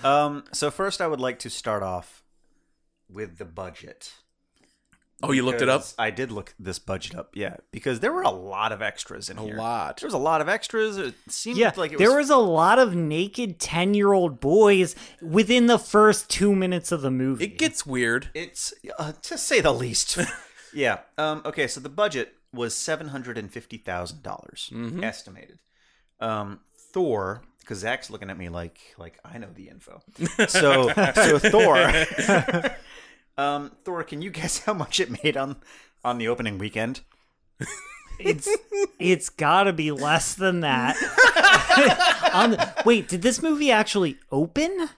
[0.05, 2.23] Um, so first, I would like to start off
[3.09, 4.13] with the budget.
[5.23, 5.83] oh, you looked it up.
[5.83, 9.31] Because I did look this budget up, yeah, because there were a lot of extras
[9.31, 9.45] in here.
[9.47, 9.59] A here.
[9.59, 9.99] lot.
[10.01, 10.99] There was a lot of extras.
[10.99, 15.67] It seemed yeah, like it there was was a lot of naked ten-year-old boys within
[15.67, 17.45] the first two minutes of the movie.
[17.45, 18.31] It gets weird.
[18.35, 20.19] It's uh, to say the least.
[20.75, 21.01] yeah.
[21.19, 21.67] Um, okay.
[21.69, 25.05] So the budget was seven hundred and fifty thousand dollars Mm-hmm.
[25.05, 25.59] estimated.
[26.19, 26.61] Um,
[26.93, 30.03] Thor, because Zach's looking at me like like I know the info.
[30.49, 32.77] So so Thor.
[33.39, 35.57] um, Thor, can you guess how much it made on
[36.05, 37.01] on the opening weekend?
[38.19, 38.49] It's
[38.99, 40.97] it's got to be less than that.
[42.35, 44.89] On wait, did this movie actually open?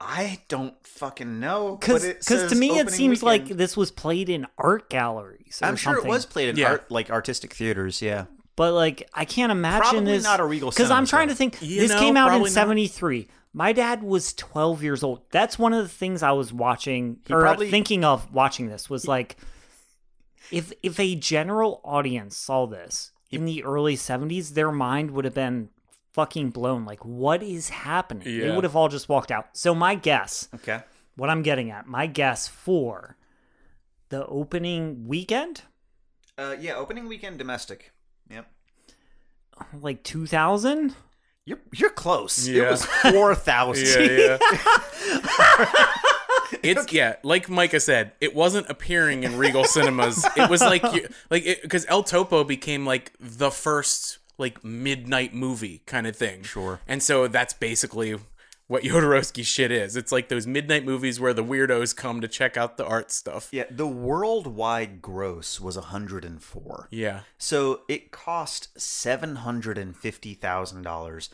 [0.00, 1.76] I don't fucking know.
[1.76, 5.60] Because to me it opening seems like this was played in art galleries.
[5.62, 6.10] Or I'm sure something.
[6.10, 6.70] it was played in Yeah.
[6.70, 8.02] art like artistic theaters.
[8.02, 8.24] Yeah.
[8.56, 10.22] But like I can't imagine Probably this.
[10.24, 11.60] not a Regal Because I'm trying to think.
[11.60, 12.54] You this know, came out in probably not.
[12.54, 13.28] '73.
[13.56, 15.22] My dad was 12 years old.
[15.30, 19.06] That's one of the things I was watching or probably- thinking of watching this was
[19.06, 19.36] like,
[20.50, 25.34] if if a general audience saw this in the early 70s, their mind would have
[25.34, 25.70] been
[26.12, 26.84] fucking blown.
[26.84, 28.24] Like, what is happening?
[28.24, 28.54] They Yeah.
[28.54, 29.48] would have all just walked out.
[29.52, 30.82] So my guess, Okay.
[31.16, 33.16] what I'm getting at, my guess for
[34.10, 35.62] the opening weekend,
[36.38, 37.92] Uh, yeah, opening weekend domestic.
[38.30, 38.46] Yep.
[39.80, 40.94] like 2000.
[41.46, 42.48] You're you're close.
[42.48, 43.86] It was four thousand.
[44.18, 45.84] Yeah, yeah.
[46.62, 50.24] it's yeah, like Micah said, it wasn't appearing in Regal Cinemas.
[50.36, 55.82] It was like you, like because El Topo became like the first like midnight movie
[55.86, 56.42] kind of thing.
[56.42, 56.80] Sure.
[56.88, 58.16] And so that's basically
[58.66, 59.96] what Jodorowsky shit is.
[59.96, 63.48] It's like those midnight movies where the weirdos come to check out the art stuff.
[63.52, 66.88] Yeah, the worldwide gross was 104.
[66.90, 67.20] Yeah.
[67.38, 71.28] So it cost $750,000.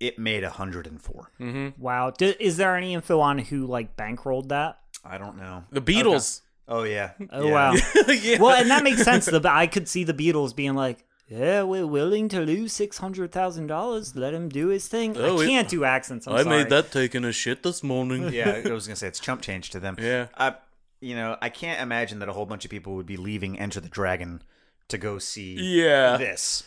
[0.00, 1.30] It made 104.
[1.40, 1.80] Mm-hmm.
[1.82, 2.10] Wow.
[2.10, 4.78] D- is there any info on who like bankrolled that?
[5.04, 5.64] I don't know.
[5.70, 6.40] The Beatles.
[6.68, 7.12] Oh yeah.
[7.30, 7.52] Oh Yeah.
[7.52, 7.74] wow.
[8.08, 8.38] yeah.
[8.40, 9.26] well, and that makes sense.
[9.26, 11.04] The I could see the Beatles being like,
[11.38, 14.14] "Yeah, we're willing to lose six hundred thousand dollars.
[14.16, 16.26] Let him do his thing." Oh, I can't do accents.
[16.26, 16.56] I'm I sorry.
[16.58, 18.32] made that taking a shit this morning.
[18.32, 19.96] Yeah, I was going to say it's chump change to them.
[19.98, 20.26] Yeah.
[20.36, 20.54] I
[21.00, 23.80] you know, I can't imagine that a whole bunch of people would be leaving Enter
[23.80, 24.42] the Dragon
[24.88, 26.16] to go see Yeah.
[26.16, 26.62] this.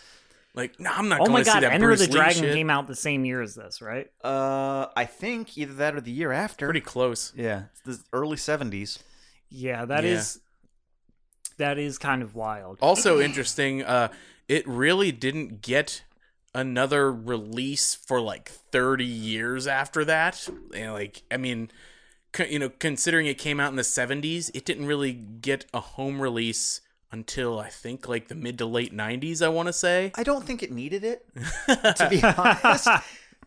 [0.54, 1.64] Like, no, I'm not Oh going my to see god!
[1.64, 2.54] that Enter Bruce the Lee Dragon shit.
[2.54, 4.10] came out the same year as this, right?
[4.24, 6.66] Uh, I think either that or the year after.
[6.68, 7.34] Pretty close.
[7.36, 9.00] Yeah, it's the early 70s.
[9.50, 10.12] Yeah, that Yeah.
[10.12, 10.40] is.
[11.58, 12.80] That is kind of wild.
[12.82, 14.10] Also interesting, uh,
[14.48, 16.04] it really didn't get
[16.54, 20.48] another release for like 30 years after that.
[20.74, 21.70] And like, I mean,
[22.32, 25.80] co- you know, considering it came out in the 70s, it didn't really get a
[25.80, 26.82] home release
[27.12, 30.12] until I think like the mid to late 90s, I want to say.
[30.16, 31.26] I don't think it needed it,
[31.68, 32.88] to be honest.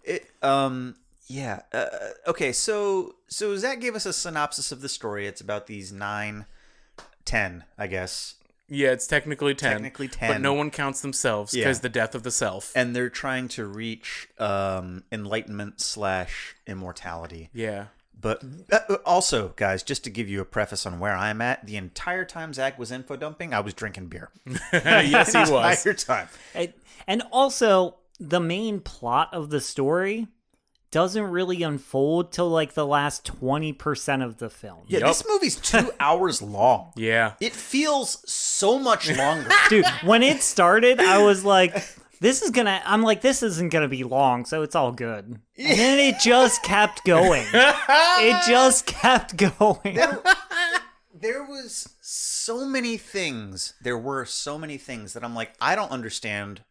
[0.04, 1.60] It, um, yeah.
[1.72, 1.86] Uh,
[2.26, 5.26] okay, so so Zach gave us a synopsis of the story.
[5.26, 6.46] It's about these nine,
[7.26, 8.36] ten, I guess,
[8.68, 9.72] Yeah, it's technically 10.
[9.72, 10.30] Technically 10.
[10.32, 11.64] But no one counts themselves Yeah.
[11.64, 12.72] because the death of the self.
[12.76, 17.50] and they're trying to reach um, enlightenment slash immortality.
[17.52, 17.86] yeah.
[18.20, 21.76] But uh, also, guys, just to give you a preface on where I'm at, the
[21.76, 24.30] entire time Zach was info dumping, I was drinking beer.
[24.72, 25.86] yes, he was.
[25.86, 26.28] Entire time.
[26.52, 26.76] It-
[27.06, 30.26] and also, the main plot of the story
[30.90, 34.84] doesn't really unfold till like the last twenty percent of the film.
[34.86, 35.08] Yeah, Yup.
[35.08, 36.92] this movie's two hours long.
[36.96, 37.34] Yeah.
[37.40, 39.50] It feels so much longer.
[39.68, 41.74] dude when it started i was like
[42.20, 45.78] this is gonna i'm like this isn't gonna be long so it's all good and
[45.78, 49.98] then it just kept going it just kept going
[51.20, 53.74] there was so many things.
[53.80, 56.62] There were so many things that I'm like, I don't understand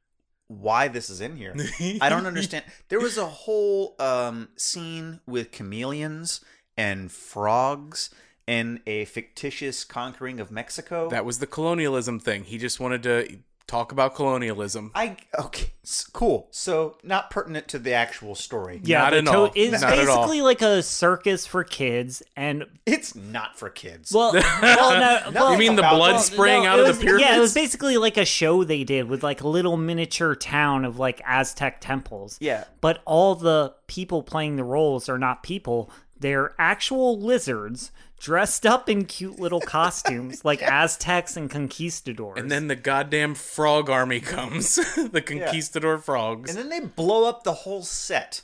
[0.48, 1.56] why this is in here.
[2.02, 2.66] I don't understand.
[2.90, 6.42] There was a whole um, scene with chameleons
[6.78, 8.10] and frogs
[8.48, 11.10] and a fictitious conquering of Mexico.
[11.10, 12.46] That was the colonialism thing.
[12.46, 14.92] He just wanted to talk about colonialism.
[14.96, 15.72] I okay,
[16.14, 16.48] cool.
[16.52, 18.80] So not pertinent to the actual story.
[18.84, 19.52] Yeah, Not the at to- all.
[19.56, 20.18] It's Not at all.
[20.18, 24.12] basically like a circus for kids, and It's not for kids.
[24.14, 27.04] well, well, no, well, You mean the blood well, spraying no, out it of the
[27.04, 27.30] pyramids?
[27.30, 30.86] Yeah, it was basically like a show they did with like a little miniature town
[30.86, 32.38] of like Aztec temples.
[32.40, 32.64] Yeah.
[32.82, 35.92] But all the people playing the roles are not people.
[36.20, 42.38] They're actual lizards dressed up in cute little costumes like Aztecs and conquistadors.
[42.38, 44.76] and then the goddamn frog army comes.
[45.12, 46.50] the conquistador frogs.
[46.50, 48.42] and then they blow up the whole set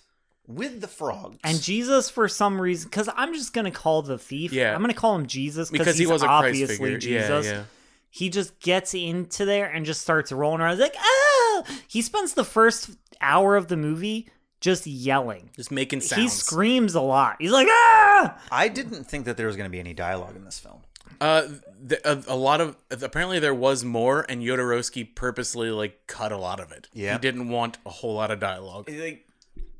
[0.48, 1.40] with the frogs.
[1.44, 4.52] And Jesus, for some reason, because I'm just gonna call the thief.
[4.52, 4.76] Yeah.
[4.76, 6.98] I'm gonna call him Jesus because he was a obviously figure.
[6.98, 7.46] Jesus.
[7.46, 7.64] Yeah, yeah.
[8.10, 10.78] He just gets into there and just starts rolling around.
[10.78, 11.64] He's like, ah!
[11.88, 14.30] He spends the first hour of the movie
[14.64, 15.50] just yelling.
[15.58, 16.22] Just making sounds.
[16.22, 17.36] He screams a lot.
[17.40, 18.38] He's like, ah!
[18.50, 20.80] I didn't think that there was going to be any dialogue in this film.
[21.20, 21.50] Uh,
[21.82, 26.38] the, a, a lot of apparently there was more, and Jodorowsky purposely like cut a
[26.38, 26.88] lot of it.
[26.94, 27.14] Yeah.
[27.14, 28.90] he didn't want a whole lot of dialogue.
[28.90, 29.28] Like,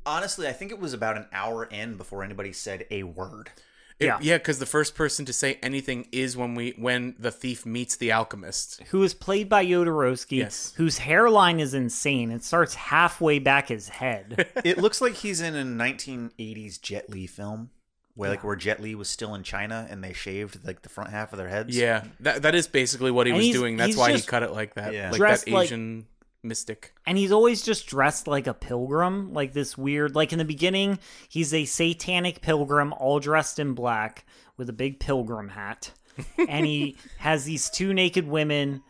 [0.04, 3.50] honestly, I think it was about an hour in before anybody said a word.
[4.00, 4.18] It- Yeah.
[4.20, 7.94] yeah, because the first person to say anything is when we when the thief meets
[7.96, 8.82] the alchemist.
[8.90, 10.74] Who is played by Jodorowsky, Yes.
[10.76, 12.30] whose hairline is insane.
[12.32, 14.48] It starts halfway back his head.
[14.64, 17.70] it looks like he's in a 1980s Jet Li film,
[18.14, 21.10] where like where Jet Li was still in China and they shaved like the front
[21.10, 21.76] half of their heads.
[21.76, 23.76] Yeah, that that is basically what he And was doing.
[23.76, 25.10] That's why he cut it like that, Yeah.
[25.10, 26.06] like dressed that like- Asian
[26.44, 26.92] mystic.
[27.06, 30.14] and he's always just dressed like a pilgrim, like this weird.
[30.14, 34.26] Like in the beginning, he's a satanic pilgrim, all dressed in black
[34.56, 35.92] with a big pilgrim hat,
[36.48, 38.82] and he has these two naked women,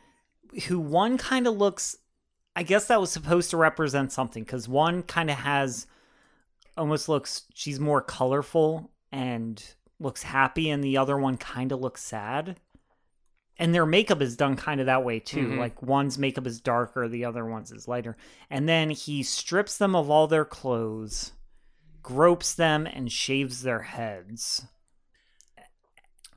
[0.67, 1.97] who one kind of looks.
[2.57, 5.87] I guess that was supposed to represent something because one kind of has,
[6.77, 7.43] almost looks.
[7.55, 9.63] She's more colorful and
[9.99, 12.57] looks happy, and the other one kind of looks sad
[13.59, 15.49] and their makeup is done kind of that way too.
[15.49, 15.59] Mhm.
[15.59, 18.17] Like one's makeup is darker, the other one's is lighter.
[18.51, 21.33] And then he strips them of all their clothes,
[22.03, 24.67] gropes them, and shaves their heads.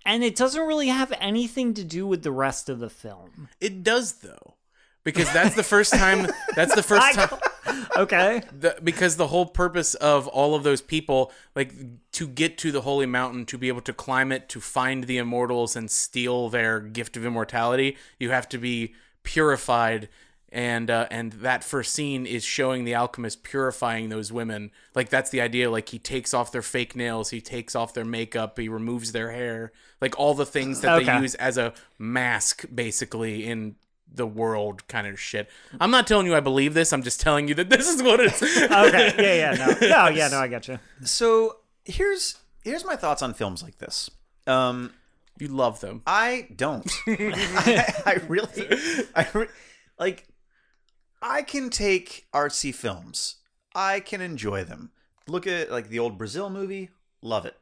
[0.06, 3.50] And it doesn't really have anything to do with the rest of the film.
[3.60, 4.56] It does though,
[5.04, 6.28] because that's the first time.
[6.56, 7.40] That's the first time.
[7.98, 8.44] Okay.
[8.52, 11.74] the, because the whole purpose of all of those people like
[12.12, 15.18] to get to the holy mountain to be able to climb it to find the
[15.18, 18.94] immortals and steal their gift of immortality you have to be
[19.28, 20.08] purified.
[20.50, 24.72] And uh, and that first scene is showing the alchemist purifying those women.
[24.96, 25.70] Like that's the idea.
[25.70, 29.34] Like he takes off their fake nails he takes off their makeup he removes their
[29.34, 29.74] hair.
[30.00, 33.76] Like all the things that they use as a mask basically in
[34.14, 35.50] the world kind of shit.
[35.80, 36.92] I'm not telling you I believe this.
[36.94, 38.42] I'm just telling you that this is what it's.
[38.72, 39.14] Okay.
[39.18, 39.88] Yeah, yeah, no.
[39.88, 40.80] No, yeah, no, I got you.
[41.04, 44.10] So here's here's my thoughts on films like this.
[44.48, 44.94] Um,
[45.40, 46.02] You love them.
[46.08, 46.90] I don't.
[47.08, 48.68] I, I really,
[49.16, 49.48] I re-
[50.00, 50.28] like.
[51.22, 53.38] I can take artsy films.
[53.74, 54.92] I can enjoy them.
[55.28, 56.90] Look at like the old Brazil movie.
[57.24, 57.56] Love it.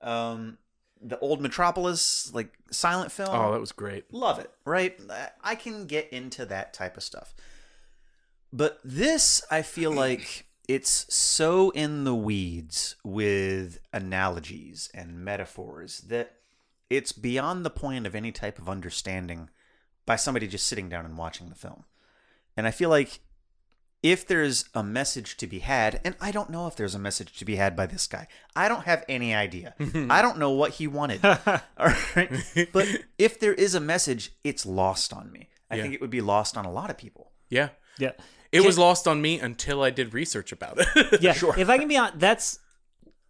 [0.00, 0.56] Um,
[1.00, 3.30] the old Metropolis, like silent film.
[3.32, 4.12] Oh, that was great.
[4.12, 4.98] love it, right?
[5.42, 7.34] I can get into that type of stuff.
[8.52, 16.36] But this, I feel like it's so in the weeds with analogies and metaphors that
[16.90, 19.50] it's beyond the point of any type of understanding
[20.06, 21.84] by somebody just sitting down and watching the film.
[22.56, 23.20] And I feel like
[24.02, 27.36] if there's a message to be had, and I don't know if there's a message
[27.38, 28.28] to be had by this guy.
[28.54, 29.74] I don't have any idea.
[30.10, 31.24] I don't know what he wanted.
[31.24, 31.38] All
[32.14, 32.30] right.
[32.72, 32.86] But
[33.18, 35.48] if there is a message, it's lost on me.
[35.70, 35.82] I Yeah.
[35.82, 37.32] think it would be lost on a lot of people.
[37.50, 37.70] Yeah.
[37.98, 38.12] Yeah.
[38.52, 41.20] It was lost on me until I did research about it.
[41.20, 41.58] Yeah, Sure.
[41.58, 42.58] If I can be honest, that's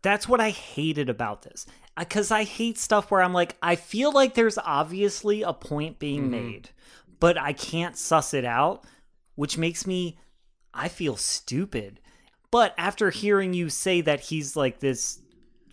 [0.03, 1.67] that's what I hated about this.
[1.99, 6.23] Because I hate stuff where I'm like, I feel like there's obviously a point being
[6.23, 6.31] mm-hmm.
[6.31, 6.71] made,
[7.19, 8.85] but I can't suss it out,
[9.35, 10.17] which makes me,
[10.79, 12.01] I feel stupid.
[12.51, 15.21] But after hearing you say that he's like this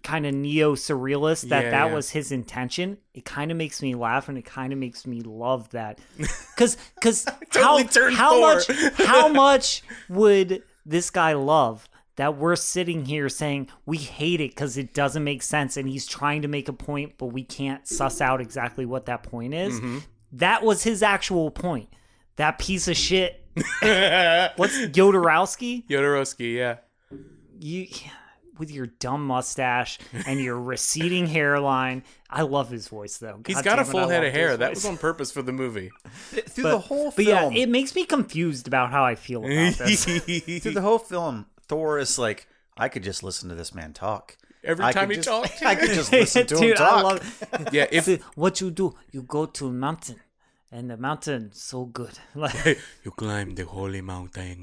[0.03, 1.93] kind of neo surrealist, that Yeah, that yeah.
[1.93, 5.21] was his intention, it kind of makes me laugh and it kind of makes me
[5.21, 5.99] love that.
[6.17, 8.41] Because because Totally how how four.
[8.55, 11.87] much how much would this guy love
[12.17, 16.05] that we're sitting here saying we hate it because it doesn't make sense and he's
[16.05, 19.73] trying to make a point but we can't suss out exactly what that point is
[19.79, 19.97] Mm-hmm.
[20.33, 21.89] that was his actual point
[22.37, 23.44] that piece of shit
[24.57, 26.77] what's Jodorowsky Jodorowsky, yeah.
[27.59, 27.87] you
[28.57, 33.79] with your dumb mustache and your receding hairline i love his voice though He's got
[33.79, 34.55] a damn it, full head of hair.
[34.55, 35.91] That was on purpose for the movie.
[36.31, 39.39] Through but, the whole but yeah film, it makes me confused about how i feel
[39.39, 42.47] about this through the whole film, Thor is like,
[42.77, 44.37] I could just listen to this man talk.
[44.63, 45.63] every I time he just, talked.
[45.65, 46.97] I could just listen to him talk.
[46.97, 47.69] I love.
[47.71, 48.95] yeah, if See, what you do?
[49.11, 50.17] You go to a mountain,
[50.75, 52.15] and the mountain so good.
[52.35, 54.59] Like, you climb the holy mountain.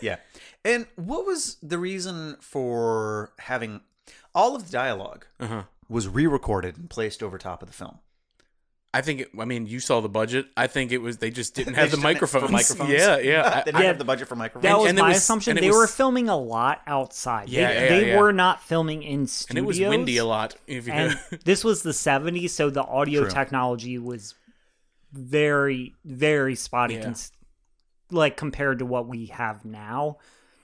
[0.00, 0.16] Yeah.
[0.64, 3.80] And what was the reason for having
[4.34, 5.62] all of the dialogue Uh-huh.
[5.88, 7.98] was re-recorded and placed over top of the film?
[8.98, 9.20] I think.
[9.20, 10.46] It, I mean, you saw the budget.
[10.56, 12.50] I think it was they just didn't have the just didn't- microphones.
[12.50, 12.90] microphones?
[12.90, 13.42] Yeah, yeah.
[13.42, 13.86] they I- didn't Yeah.
[13.88, 14.62] have the budget for microphones.
[14.62, 15.50] that And- was and it my was- assumption.
[15.52, 17.48] and it They were filming a lot outside.
[17.48, 18.20] Yeah, they, yeah, they yeah.
[18.20, 19.50] were not filming in studios.
[19.50, 20.56] and it was windy a lot.
[20.66, 23.30] If you and this was the 70s so the audio True.
[23.30, 24.34] technology was
[25.12, 27.04] very very spotty Yeah.
[27.04, 27.32] cons-
[28.10, 30.18] like compared to what we have now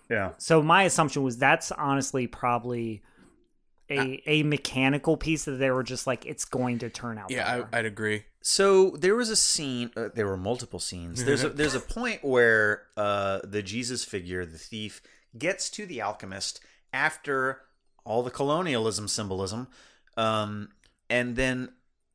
[0.09, 0.33] yeah.
[0.39, 3.03] so my assumption was that's honestly probably
[3.91, 7.45] a a mechanical piece that they were just like it's going to turn out yeah,
[7.45, 7.69] better.
[7.73, 8.25] I, I'd agree.
[8.41, 9.91] So there was a scene.
[9.97, 11.25] Uh, there were multiple scenes.
[11.25, 15.03] There's a, there's a point where uh, the Jesus figure, the thief,
[15.37, 16.61] gets to the alchemist
[16.93, 17.63] after
[18.05, 19.69] all the colonialism symbolism,
[20.17, 20.71] um,
[21.09, 21.71] and then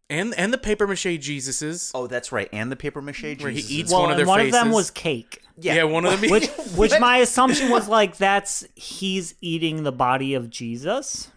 [0.09, 1.91] And and the paper mache Jesuses.
[1.93, 3.43] oh, that's right, and the paper mache Jesus.
[3.43, 6.05] Where he eats well one of and their one of them was cake Yeah, one
[6.05, 6.29] of them.
[6.31, 11.29] which which my assumption was like that's he's eating the body of jesus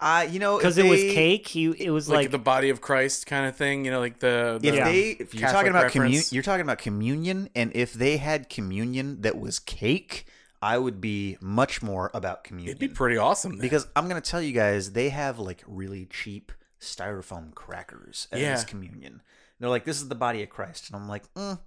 [0.00, 2.80] Uh, you know, because it was cake he it was like, like, the body of
[2.80, 3.84] Christ kind of thing.
[3.84, 4.84] You know, like the, the If Yeah.
[4.84, 8.48] they, if you're Catholic talking about communion, you're talking about communion, and if they had
[8.48, 10.24] communion that was cake,
[10.62, 12.70] I would be much more about communion.
[12.76, 13.52] it'd be pretty awesome.
[13.52, 13.60] then.
[13.60, 18.62] Because I'm gonna tell you guys, they have like really cheap styrofoam crackers as Yeah.
[18.64, 19.22] communion.
[19.58, 21.58] They're like, "This is the body of Christ," and I'm like, mm,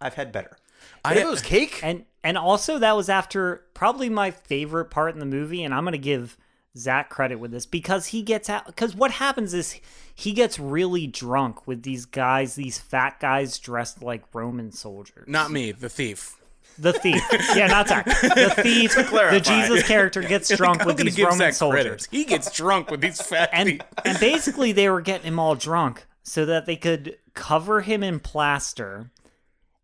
[0.00, 0.56] "I've had better."
[1.04, 4.86] I- But if it was cake, And and also that was after probably my favorite
[4.86, 6.36] part in the movie, and I'm gonna give
[6.76, 9.78] Zach credit with this because he gets out because what happens is
[10.14, 15.26] he gets really drunk with these guys, these fat guys dressed like Roman soldiers.
[15.28, 16.36] not me, the thief.
[16.78, 17.22] The thief,
[17.54, 18.06] yeah, not Zach.
[18.06, 19.38] The thief, the clarify.
[19.40, 22.08] Jesus character gets drunk I'm with these give Roman Zach soldiers, credit.
[22.10, 23.80] He gets drunk with these fat and thief.
[24.04, 28.20] and basically they were getting him all drunk so that they could cover him in
[28.20, 29.10] plaster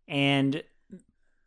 [0.07, 0.63] and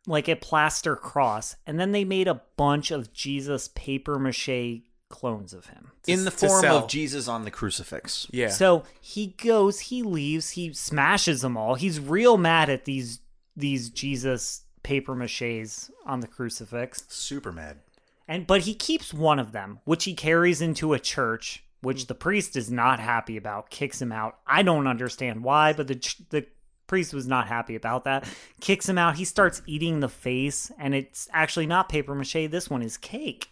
[0.07, 5.53] like a plaster cross and then they made a bunch of jesus paper mache clones
[5.53, 8.49] of him in the form of Jesus on the crucifix, Yeah.
[8.49, 13.19] so he goes he leaves he smashes them all he's real mad at these
[13.55, 17.79] these jesus paper maches on the crucifix super mad.
[18.27, 22.07] and but he keeps one of them, which he carries into a church, which hmm.
[22.07, 24.37] the priest is not happy about, kicks him out.
[24.45, 26.45] I don't understand why, but the the
[26.87, 28.27] priest was not happy about that.
[28.59, 29.15] Kicks him out.
[29.15, 32.49] He starts eating the face, and it's actually not paper mache.
[32.49, 33.49] This one is cake.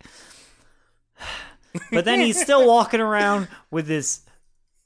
[1.89, 4.23] But then he's still walking around with this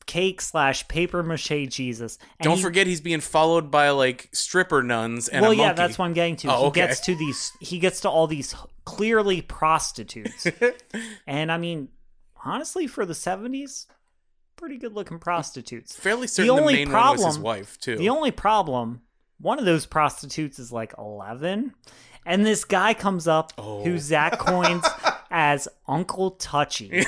[0.05, 2.17] cake slash paper mache Jesus.
[2.39, 5.77] And Don't he- forget he's being followed by like stripper nuns and well, yeah, monkey.
[5.77, 6.51] that's what I'm getting to.
[6.53, 6.81] Oh, he okay.
[6.87, 7.51] gets to these.
[7.59, 10.45] He gets to all these clearly prostitutes,
[11.27, 11.89] and I mean,
[12.43, 13.87] honestly, for the '70s,
[14.55, 15.95] pretty good looking prostitutes.
[15.95, 17.97] Fairly certain the, only main one was his wife too.
[17.97, 19.01] The only problem,
[19.39, 21.73] one of those prostitutes is like 11,
[22.25, 23.83] and this guy comes up Oh.
[23.83, 24.85] who Zach coins
[25.37, 27.03] as Uncle Touchy,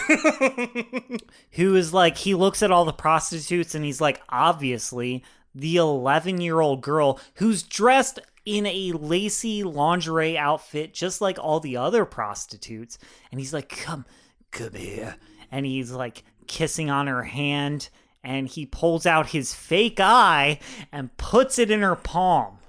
[1.52, 5.24] who is like he looks at all the prostitutes and he's like, obviously
[5.56, 11.62] the 11 year old girl who's dressed in a lacy lingerie outfit just like all
[11.62, 12.98] the other prostitutes
[13.32, 14.06] and he's like come
[14.52, 15.16] come here
[15.50, 17.90] and he's like kissing on her hand
[18.24, 20.60] and he pulls out his fake eye
[20.92, 22.60] and puts it in her palm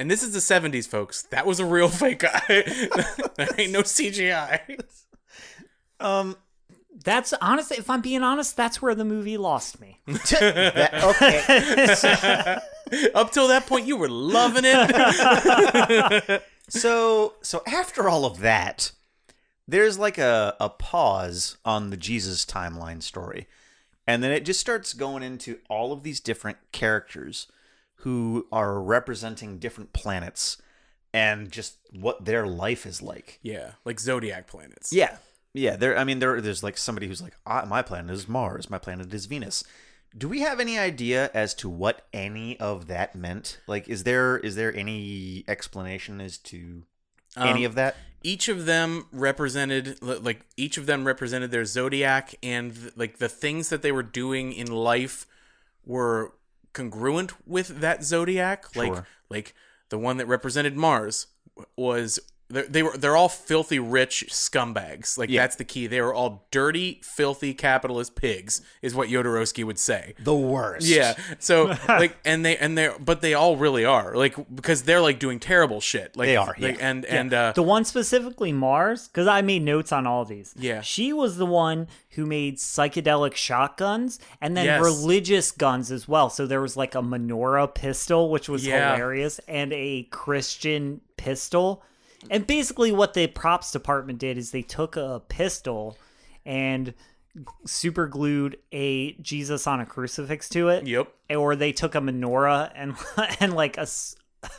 [0.00, 1.24] and this is the 70s, folks.
[1.24, 2.40] That was a real fake eye.
[3.36, 4.80] there ain't no CGI.
[6.00, 6.36] Um,
[7.02, 12.58] that's honestly if i'm being honest that's where the movie lost me that- okay.
[13.14, 16.42] Up till that point, you were loving it.
[16.68, 18.90] so so after all of that,
[19.68, 23.46] there's like a, a pause on the Jesus timeline story.
[24.08, 27.46] And then it just starts going into all of these different characters
[27.96, 30.56] who are representing different planets
[31.14, 33.38] and just what their life is like.
[33.42, 34.92] yeah, like zodiac planets.
[34.92, 35.18] Yeah.
[35.54, 38.70] Yeah, there I mean there there's like somebody who's like ah, my planet is Mars,
[38.70, 39.64] my planet is Venus.
[40.16, 43.58] Do we have any idea as to what any of that meant?
[43.66, 46.84] Like is there is there any explanation as to
[47.36, 47.96] any Um, of that?
[48.22, 53.70] each of them represented like each of them represented their zodiac and like the things
[53.70, 55.26] that they were doing in life
[55.86, 56.34] were
[56.74, 59.06] congruent with that zodiac like Sure.
[59.30, 59.54] like
[59.88, 61.28] the one that represented mars
[61.76, 62.20] was
[62.50, 65.16] they're, they were they're all filthy rich scumbags.
[65.16, 65.42] Like Yeah.
[65.42, 65.86] that's the key.
[65.86, 70.14] They were all dirty, filthy capitalist pigs, is what Yodorowsky would say.
[70.18, 70.86] The worst.
[70.86, 71.14] Yeah.
[71.38, 75.18] So like, and they and they but they all really are like because they're like
[75.18, 76.16] doing terrible shit.
[76.16, 76.88] Like They are, Like, yeah.
[76.90, 80.52] And and uh, the one specifically Mars, because I made notes on all these.
[80.58, 80.80] Yeah.
[80.82, 84.82] she was the one who made psychedelic shotguns and then Yes.
[84.82, 86.28] religious guns as well.
[86.28, 88.94] So there was like a menorah pistol, which was Yeah.
[88.96, 91.82] hilarious, and a Christian pistol.
[92.28, 95.96] And basically, what the props department did is they took a pistol
[96.44, 96.92] and
[97.64, 101.12] super glued a Jesus on a crucifix to it yep.
[101.30, 102.96] or they took a menorah and
[103.40, 103.86] and like a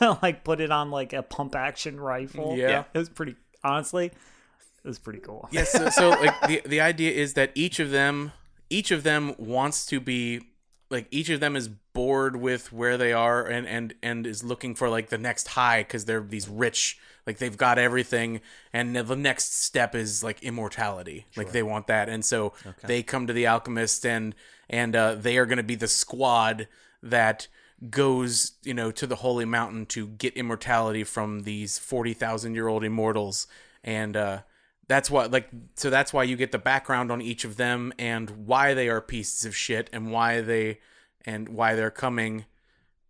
[0.22, 2.56] like put it on like a pump action rifle.
[2.56, 2.84] Yeah.
[2.92, 3.36] it was pretty.
[3.64, 5.48] Honestly, it was pretty cool.
[5.52, 5.70] Yes.
[5.70, 8.32] so, so like the the idea is that each of them
[8.70, 10.40] each of them wants to be
[10.92, 14.74] like each of them is bored with where they are and and and is looking
[14.74, 18.40] for like the next high because they're these rich like they've got everything
[18.72, 21.26] and the next step is like immortality.
[21.36, 22.08] Like they want that.
[22.08, 22.52] And so
[22.86, 24.34] they come to the alchemist and
[24.68, 26.68] and uh, they are going to be the squad
[27.02, 27.48] that
[27.90, 32.84] goes you know to the holy mountain to get immortality from these 40,000 year old
[32.84, 33.46] immortals.
[33.84, 34.40] And uh
[34.92, 38.28] that's what like so that's why you get the background on each of them and
[38.46, 40.78] why they are pieces of shit and why they
[41.24, 42.44] and why they're coming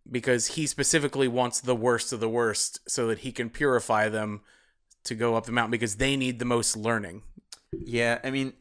[0.09, 4.41] because he specifically wants the worst of the worst so that he can purify them
[5.03, 7.21] to go up the mountain because they need the most learning.
[7.73, 8.53] Yeah, I mean,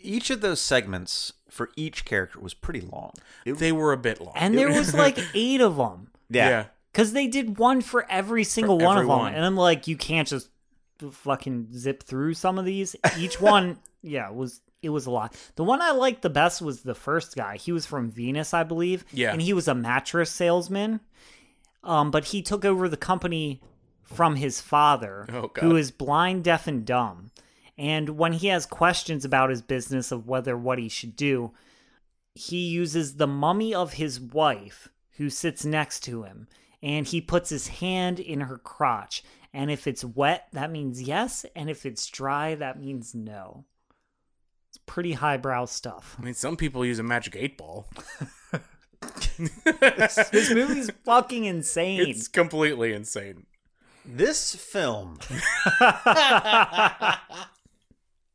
[0.00, 3.12] each of those segments for each character was pretty long.
[3.44, 4.34] It- they were a bit long.
[4.36, 8.78] And there was like eight of them yeah, because they did one for every single
[8.78, 9.34] For one every of them.
[9.34, 10.50] And I'm like, you can't just
[11.10, 12.94] fucking zip through some of these.
[13.18, 15.34] Each one, yeah, was it was a lot.
[15.56, 17.56] The one I liked the best was the first guy.
[17.56, 19.04] He was from Venus, I believe.
[19.12, 19.32] Yeah.
[19.32, 21.00] and he was a mattress salesman.
[21.82, 23.60] Um, but he took over the company
[24.04, 27.30] from his father, Oh, who is blind, deaf, and dumb.
[27.76, 31.52] And when he has questions about his business of whether what he should do,
[32.34, 36.46] he uses the mummy of his wife who sits next to him
[36.82, 39.22] and he puts his hand in her crotch
[39.52, 41.44] and if it's wet that means yes.
[41.56, 43.64] And if it's dry that means no.
[44.70, 46.16] It's pretty highbrow stuff.
[46.18, 47.88] I mean some people use a magic eight ball.
[50.32, 52.00] This movie's fucking insane.
[52.00, 53.46] It's completely insane.
[54.04, 55.18] This film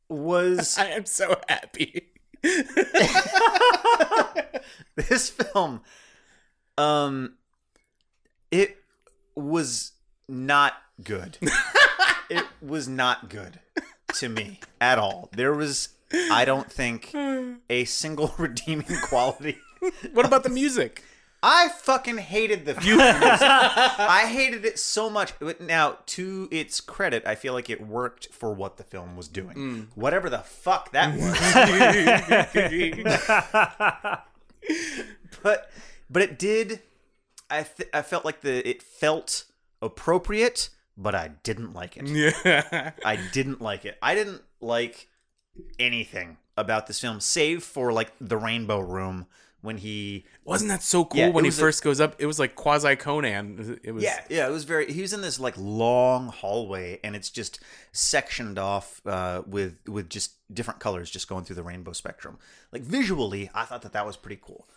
[0.08, 2.12] was i am so happy.
[4.94, 5.82] This film
[6.78, 7.34] um
[8.50, 8.76] it
[9.34, 9.92] was
[10.28, 11.38] not good
[12.30, 13.60] it was not good
[14.14, 15.90] to me at all there was
[16.30, 17.12] i don't think
[17.68, 19.58] a single redeeming quality
[20.12, 21.02] what about the music
[21.46, 22.98] I fucking hated the film.
[23.02, 25.38] I hated it so much.
[25.38, 29.28] But Now, to its credit, I feel like it worked for what the film was
[29.28, 29.54] doing.
[29.54, 29.86] Mm.
[29.94, 31.38] Whatever the fuck that was.
[35.42, 35.70] but
[36.08, 36.80] but it did
[37.50, 39.44] I th- I felt like the it felt
[39.82, 42.06] appropriate, but I didn't like it.
[42.08, 43.98] yeah I didn't like it.
[44.02, 45.08] I didn't like
[45.78, 49.26] anything about this film save for like the rainbow room
[49.60, 52.16] when he Wasn't that so cool Yeah, when he was a- first goes up?
[52.18, 53.80] It was like quasi Conan.
[53.82, 54.92] It was Yeah, yeah, it was very.
[54.92, 57.60] He was in this like long hallway, and it's just
[57.92, 62.36] sectioned off uh, with with just different colors, just going through the rainbow spectrum.
[62.72, 64.68] Like visually, I thought that that was pretty cool,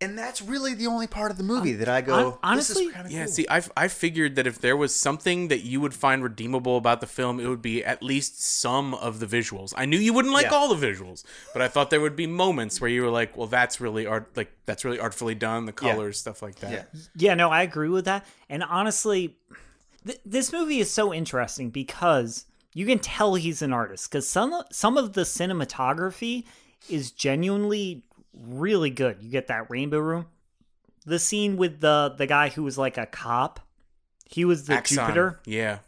[0.00, 2.38] and that's really the only part of the movie uh, that I go.
[2.42, 4.94] hon- this is honestly- kinda Yeah, cool." see, I I figured that if there was
[4.94, 8.92] something that you would find redeemable about the film, it would be at least some
[8.94, 9.72] of the visuals.
[9.76, 10.54] I knew you wouldn't like Yeah.
[10.54, 13.46] all the visuals, but I thought there would be moments where you were like, "Well,
[13.46, 17.00] that's really art, like that's really artfully done, the colors, stuff like that." Yeah.
[17.16, 18.26] Yeah, no, I agree with that.
[18.50, 19.36] And honestly,
[20.06, 22.44] th- this movie is so interesting because
[22.74, 26.44] you can tell he's an artist because some some of the cinematography
[26.90, 28.02] is genuinely
[28.38, 29.18] really good.
[29.20, 30.26] You get that rainbow room,
[31.04, 33.60] the scene with the the guy who was like a cop.
[34.28, 35.78] He was the Axon, Jupiter, Yeah.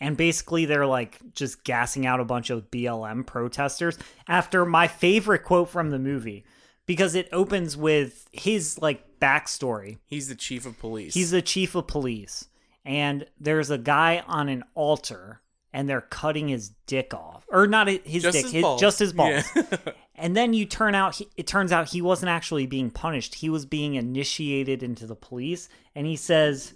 [0.00, 3.96] and basically they're like just gassing out a bunch of BLM protesters
[4.28, 6.44] after my favorite quote from the movie
[6.84, 11.14] because it opens with his like backstory He's the chief of police.
[11.14, 12.48] He's the chief of police,
[12.84, 15.40] and there's a guy on an altar,
[15.72, 19.12] and they're cutting his dick off, or not his Just dick, his his- just his
[19.12, 19.44] balls.
[19.54, 19.62] Yeah.
[20.16, 23.48] and then you turn out, he, it turns out he wasn't actually being punished; he
[23.48, 26.74] was being initiated into the police, and he says,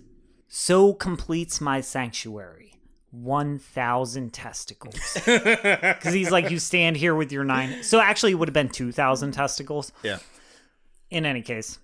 [0.49, 2.67] "So completes my sanctuary."
[3.13, 4.95] 1000 testicles.
[5.25, 8.69] Because he's like you stand here with your nine so actually it would have been
[8.69, 9.91] 2000 testicles.
[10.05, 10.19] Yeah,
[11.11, 11.79] in any case,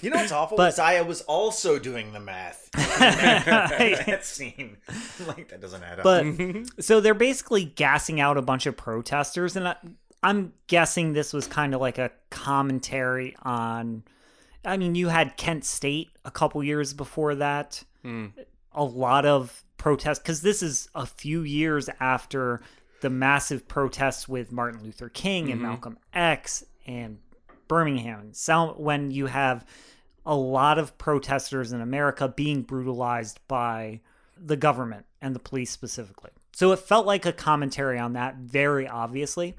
[0.00, 0.56] You know what's awful?
[0.56, 2.68] But- But I was also doing the math.
[2.74, 4.76] that scene,
[5.26, 6.04] like that doesn't add up.
[6.04, 6.24] but
[6.84, 9.76] so they're basically gassing out a bunch of protesters, and I,
[10.22, 14.04] I'm guessing this was kind of like a commentary on.
[14.64, 17.82] I mean, you had Kent State a couple years before that.
[18.02, 18.26] Hmm.
[18.72, 22.60] A lot of protests because this is a few years after
[23.00, 25.68] the massive protests with Martin Luther King and mm-hmm.
[25.70, 27.18] Malcolm X and
[27.70, 28.30] Birmingham.
[28.32, 29.64] So when you have
[30.26, 34.00] a lot of protesters in America being brutalized by
[34.36, 36.30] the government and the police specifically.
[36.52, 39.54] So it felt like a commentary on that very obviously.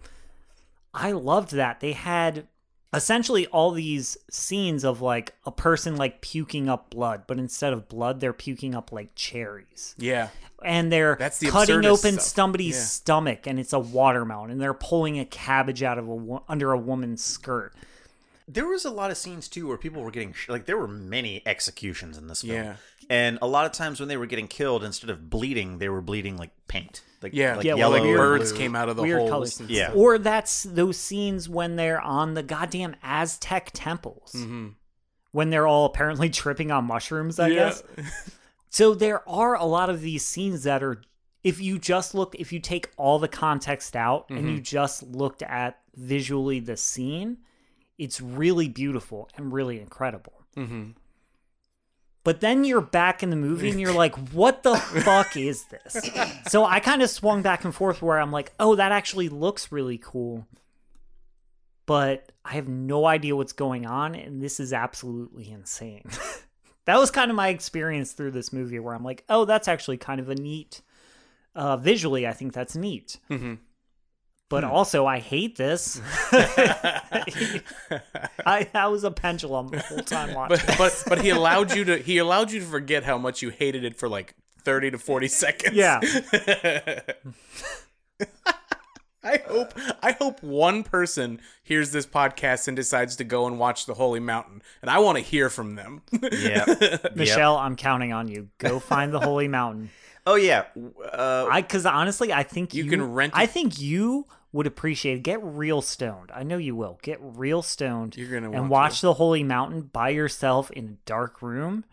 [0.94, 1.80] I loved that.
[1.80, 2.48] They had
[2.94, 7.88] essentially all these scenes of like a person like puking up blood, but instead of
[7.88, 9.96] blood, they're puking up like cherries.
[9.98, 10.28] Yeah.
[10.64, 12.22] And they're That's the cutting open stuff.
[12.24, 12.84] somebody's Yeah.
[12.84, 16.78] stomach and it's a watermelon and they're pulling a cabbage out of a under a
[16.78, 17.74] woman's skirt.
[18.54, 21.42] There was a lot of scenes too where people were getting like there were many
[21.46, 22.54] executions in this film.
[22.54, 22.76] Yeah.
[23.10, 26.02] And a lot of times when they were getting killed, instead of bleeding, they were
[26.02, 27.56] bleeding like paint, like Yeah.
[27.58, 28.60] like Yeah, well, yellow, like birds blue.
[28.60, 29.30] came out of the Weird holes.
[29.58, 29.62] colors.
[29.70, 29.86] Yeah.
[29.86, 29.98] stuff.
[29.98, 34.34] Or that's those scenes when they're on the goddamn Aztec temples.
[34.36, 34.70] Mm-hmm.
[35.32, 37.56] When they're all apparently tripping on mushrooms, I Yeah.
[37.56, 37.84] guess.
[38.74, 41.02] So there are a lot of these scenes that are
[41.44, 44.48] if you just look if you take all the context out and Mm-hmm.
[44.50, 47.40] you just looked at visually the scene,
[48.02, 50.34] it's really beautiful and really incredible.
[50.58, 50.92] Mm-hmm.
[52.24, 56.10] But then you're back in the movie and you're like, what the fuck is this?
[56.48, 59.72] So I kind of swung back and forth where I'm like, oh, that actually looks
[59.72, 60.48] really cool.
[61.86, 66.06] But I have no idea what's going on, and this is absolutely insane.
[66.86, 69.98] that was kind of my experience through this movie where I'm like, oh, that's actually
[69.98, 70.82] kind of a neat.
[71.54, 73.20] Uh, visually, I think that's neat.
[73.30, 73.60] Mhm.
[74.52, 74.70] But Hmm.
[74.72, 76.00] also, I hate this.
[78.46, 80.58] I, I was a pendulum the whole time watching.
[80.68, 83.50] but but but he allowed you to he allowed you to forget how much you
[83.50, 85.76] hated it for like 30 to 40 seconds.
[85.76, 86.00] Yeah.
[89.24, 93.86] I hope I hope one person hears this podcast and decides to go and watch
[93.86, 96.02] The Holy Mountain, and I want to hear from them.
[96.12, 96.66] Yeah.
[96.68, 97.16] Yep.
[97.16, 98.50] Michelle, I'm counting on you.
[98.58, 99.92] Go find the holy mountain.
[100.26, 100.66] Oh yeah.
[101.14, 105.18] Uh, I because honestly, I think You you, can rent I think you would appreciate
[105.18, 105.24] it.
[105.24, 106.32] Get real stoned.
[106.34, 107.00] I know you will.
[107.02, 108.18] Get real stoned.
[108.18, 111.86] You're gonna and want watch the holy mountain by yourself in a dark room.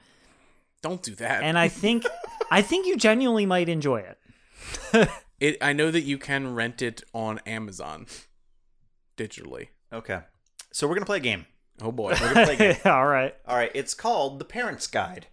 [0.82, 1.42] Don't do that.
[1.42, 2.04] And I think
[2.50, 5.09] I think you genuinely might enjoy it.
[5.40, 8.06] it I know that you can rent it on Amazon
[9.16, 9.68] digitally.
[9.92, 10.20] okay.
[10.72, 11.46] So we're gonna play a game.
[11.80, 12.16] Oh boy.
[12.20, 12.76] We're gonna play a game.
[12.84, 13.34] All right.
[13.46, 13.72] All right.
[13.74, 15.26] It's called the Parents Guide.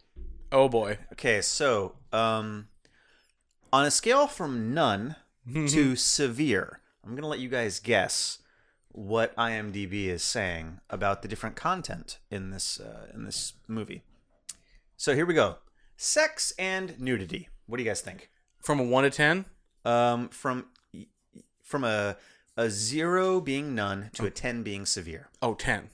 [0.51, 0.99] Oh boy.
[1.13, 1.41] Okay.
[1.41, 2.67] So, um,
[3.73, 5.15] on a scale from none
[5.53, 8.39] to severe, I'm gonna let you guys guess
[8.89, 14.03] what IMDb is saying about the different content in this uh, in this movie.
[14.97, 15.57] So here we go.
[15.97, 17.49] Sex and nudity.
[17.67, 18.29] What do you guys think?
[18.59, 19.45] From a 1 to 10?
[19.83, 20.65] Um, from
[21.61, 22.17] from a
[22.57, 25.29] a zero being none to a ten being severe.
[25.41, 25.89] Oh, 10.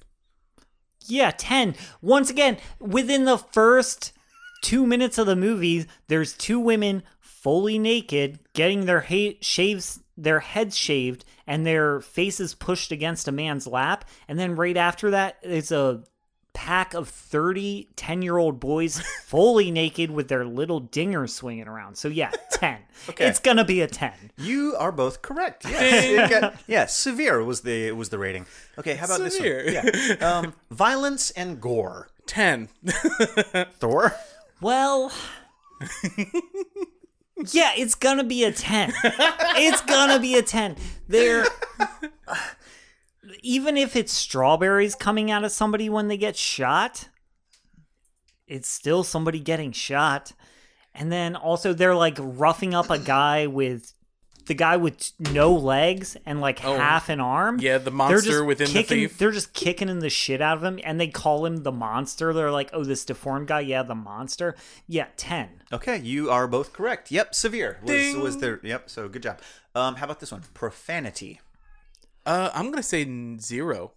[1.08, 1.76] Yeah, 10.
[2.02, 4.14] Once again, within the first
[4.62, 10.40] two minutes of the movie, there's two women fully naked getting their ha- shaves, their
[10.40, 14.06] heads shaved, and their faces pushed against a man's lap.
[14.28, 16.04] And then right after that, it's a
[16.54, 21.96] pack of 30 10 year old boys fully naked with their little dingers swinging around.
[21.98, 22.78] So, yeah, 10.
[23.10, 23.26] Okay.
[23.26, 24.12] It's going to be a 10.
[24.38, 25.64] You are both correct.
[25.66, 26.06] Yes.
[26.32, 28.46] You got- yeah, severe was the was the rating.
[28.78, 29.64] Okay, how about Severe.
[29.64, 30.18] this one?
[30.20, 30.38] Yeah.
[30.40, 32.10] Um, violence and gore.
[32.28, 32.68] 10.
[33.80, 34.14] Thor.
[34.60, 35.12] Well,
[37.52, 38.94] yeah, it's gonna be a 10.
[39.04, 40.76] It's gonna be a 10.
[41.08, 41.46] There,
[43.42, 47.10] even if it's strawberries coming out of somebody when they get shot,
[48.48, 50.34] it's still somebody getting shot.
[50.94, 53.94] And then also, they're like roughing up a guy with
[54.46, 56.78] the guy with no legs and like Oh.
[56.78, 57.60] half an arm.
[57.60, 59.18] Yeah, the They're monster just within the kicking, thief.
[59.18, 62.34] They're just kicking in the shit out of him, and they call him the monster.
[62.34, 64.56] They're like, "Oh, this deformed guy, yeah, the monster."
[64.88, 65.62] Yeah, ten.
[65.72, 67.12] Okay, you are both correct.
[67.12, 68.20] Yep, severe was Ding.
[68.20, 68.60] was there.
[68.64, 69.40] Yep, so good job.
[69.76, 70.44] Um, how about this one?
[70.54, 71.40] Profanity.
[72.26, 73.04] Uh, I'm going to say
[73.40, 73.94] 0.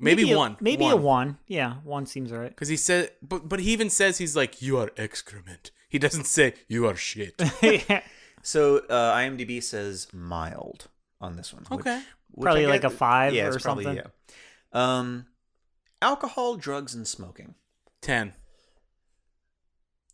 [0.00, 0.56] Maybe, a, 1.
[0.60, 1.38] Maybe a one.
[1.48, 2.54] Yeah, one seems right.
[2.54, 5.72] Cuz he said but but he even says he's like you are excrement.
[5.88, 7.34] He doesn't say you are shit.
[8.42, 10.88] So uh, IMDb says mild
[11.20, 11.64] on this one.
[11.70, 12.00] Okay.
[12.32, 14.04] which Probably I like a five yeah, or probably, something.
[14.04, 14.98] Yeah.
[14.98, 15.26] Um,
[16.00, 17.54] alcohol, drugs, and smoking.
[18.02, 18.32] 10.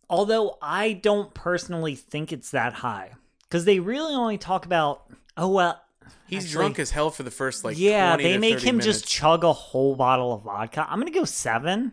[0.08, 3.12] Although I don't personally think it's that high
[3.42, 5.04] because they really only talk about.
[5.36, 5.80] Oh well,
[6.26, 8.86] He's Actually- drunk as hell for the first like yeah, 20 they make him minutes.
[9.00, 10.86] just chug a whole bottle of vodka.
[10.88, 11.92] I'm gonna go seven.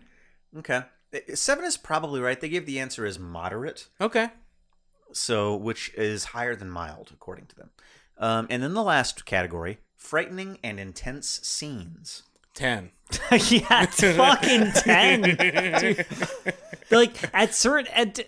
[0.57, 0.83] Okay.
[1.13, 2.39] Uh, Seven is probably right.
[2.39, 4.29] They give the answer as moderate, okay.
[5.13, 7.69] So which is higher than mild, according to them.
[8.17, 12.23] Um, and then the last category: frightening and intense scenes.
[12.53, 12.91] Ten.
[13.31, 15.21] yeah, fucking ten.
[15.21, 16.05] Dude.
[16.89, 18.19] Like at certain at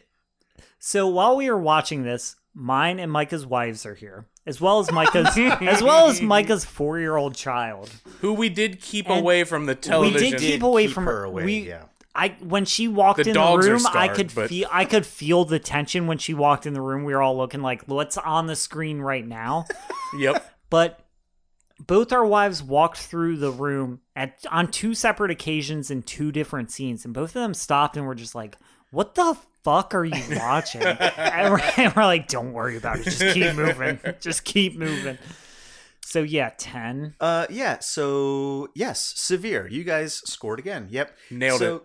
[0.79, 4.91] so while we were watching this, mine and Micah's wives are here, as well as
[4.91, 7.89] Micah's as well as Micah's four year old child.
[8.21, 10.21] Who we did keep And away from the television.
[10.21, 11.83] we did keep Did away keep from her away, We, yeah.
[12.15, 14.85] I when she walked The in the dogs are room, I could but- feel I
[14.85, 17.03] could feel the tension when she walked in the room.
[17.03, 19.65] We were all looking like, "What's on the screen right now?"
[20.17, 20.45] Yep.
[20.69, 20.99] but
[21.87, 26.69] both our wives walked through the room at on two separate occasions in two different
[26.71, 28.57] scenes, and both of them stopped and were just like,
[28.91, 33.05] "What the fuck are you watching?" and, we're, and we're like, "Don't worry about it.
[33.05, 33.99] Just keep moving.
[34.19, 35.17] Just keep moving."
[36.05, 37.15] So yeah, ten.
[37.19, 37.79] Uh, yeah.
[37.79, 39.67] So yes, severe.
[39.67, 40.87] You guys scored again.
[40.91, 41.83] Yep, Nailed so, it.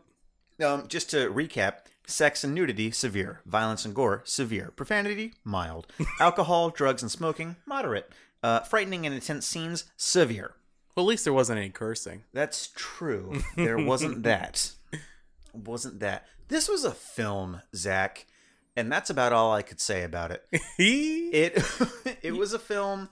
[0.64, 3.40] Um, just to recap: sex and nudity, severe.
[3.46, 4.72] Violence and gore, severe.
[4.74, 5.86] Profanity, mild.
[6.20, 8.10] Alcohol, drugs, and smoking, moderate.
[8.42, 10.54] Uh, frightening and intense scenes, severe.
[10.94, 12.24] Well, at least there wasn't any cursing.
[12.32, 13.40] That's true.
[13.56, 14.72] There wasn't that.
[15.52, 16.26] Wasn't that.
[16.48, 18.26] This was a film, Zach,
[18.76, 20.44] and that's about all I could say about it.
[20.78, 21.62] It
[22.22, 23.10] it was a film.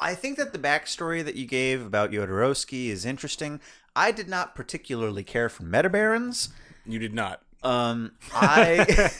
[0.00, 3.60] I think that the backstory that you gave about Jodorowsky is interesting.
[3.98, 6.50] I did not particularly care for Metabarons.
[6.86, 7.42] you did not.
[7.62, 9.10] Um, I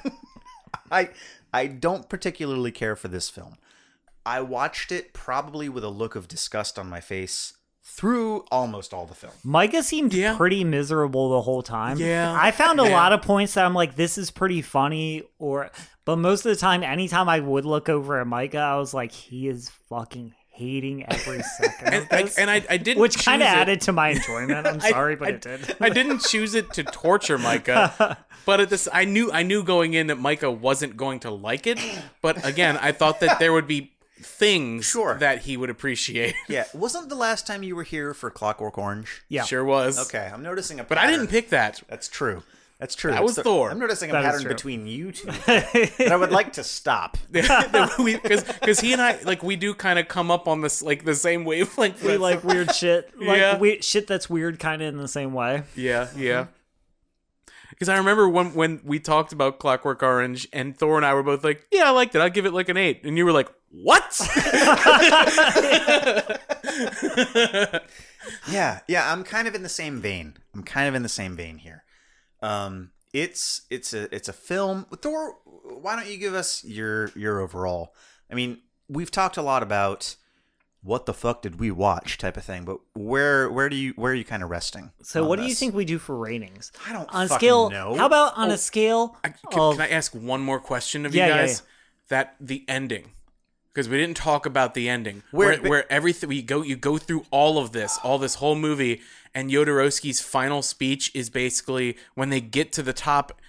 [0.90, 1.10] I
[1.52, 3.56] I don't particularly care for this film.
[4.24, 9.06] I watched it probably with a look of disgust on my face through almost all
[9.06, 9.32] the film.
[9.42, 10.36] Micah seemed Yeah.
[10.36, 11.98] pretty miserable the whole time.
[11.98, 12.36] Yeah.
[12.38, 12.90] I found a Yeah.
[12.94, 15.70] lot of points that I'm like, this is pretty funny, or
[16.04, 19.10] but most of the time, anytime I would look over at Micah, I was like,
[19.12, 23.40] he is fucking hating every second And of I, and I, I didn't which kind
[23.42, 24.66] of added to my enjoyment.
[24.66, 25.76] I'm I- sorry, but I- it did.
[25.80, 29.94] I didn't choose it to torture Micah, but at this, I knew I knew going
[29.94, 31.78] in that Micah wasn't going to like it.
[32.22, 35.16] But again, I thought that there would be things Sure.
[35.18, 36.34] that he would appreciate.
[36.48, 39.22] Yeah, wasn't the last time you were here for Clockwork Orange?
[39.28, 39.44] Yeah.
[39.44, 39.96] Sure was.
[40.08, 40.88] Okay, I'm noticing a Pattern.
[40.88, 41.80] but I didn't pick that.
[41.88, 42.42] That's true.
[42.80, 43.10] That's true.
[43.10, 43.70] That was the- Thor.
[43.72, 47.16] I'm noticing a That is pattern between you two that I would like to stop.
[47.32, 51.14] Because he and I like we do kind of come up on this like the
[51.16, 52.02] same wavelength.
[52.04, 53.58] We like weird shit, like Yeah.
[53.58, 55.64] we, shit that's weird, kind of in the same way.
[55.74, 56.46] Yeah, yeah.
[57.70, 61.22] Because I remember when when we talked about Clockwork Orange, and Thor and I were
[61.22, 62.20] both like, "Yeah, I liked it.
[62.20, 63.02] I'll give it like an eight.
[63.04, 64.20] and you were like, "What?"
[68.50, 69.12] Yeah, yeah.
[69.12, 70.34] I'm kind of in the same vein.
[70.54, 71.84] I'm kind of in the same vein here.
[72.42, 74.86] Um, it's it's a it's a film.
[75.00, 77.94] Thor, why don't you give us your your overall?
[78.30, 78.58] I mean,
[78.88, 80.16] we've talked a lot about
[80.82, 84.12] what the fuck did we watch type of thing, but where where do you where
[84.12, 84.92] are you kind of resting?
[85.02, 86.70] So, on what do you think we do for ratings?
[86.86, 87.70] I don't on a fucking scale.
[87.70, 87.94] know.
[87.96, 91.04] How about on Oh, a scale I, can, of can I ask one more question
[91.06, 91.62] of Yeah, you yeah, guys?
[92.10, 93.10] That the ending,
[93.72, 96.96] because we didn't talk about the ending, Where- where where, everything we go, you go
[96.96, 99.00] through all of this, all this whole movie,
[99.34, 103.40] and Jodorowsky's final speech is basically when they get to the top.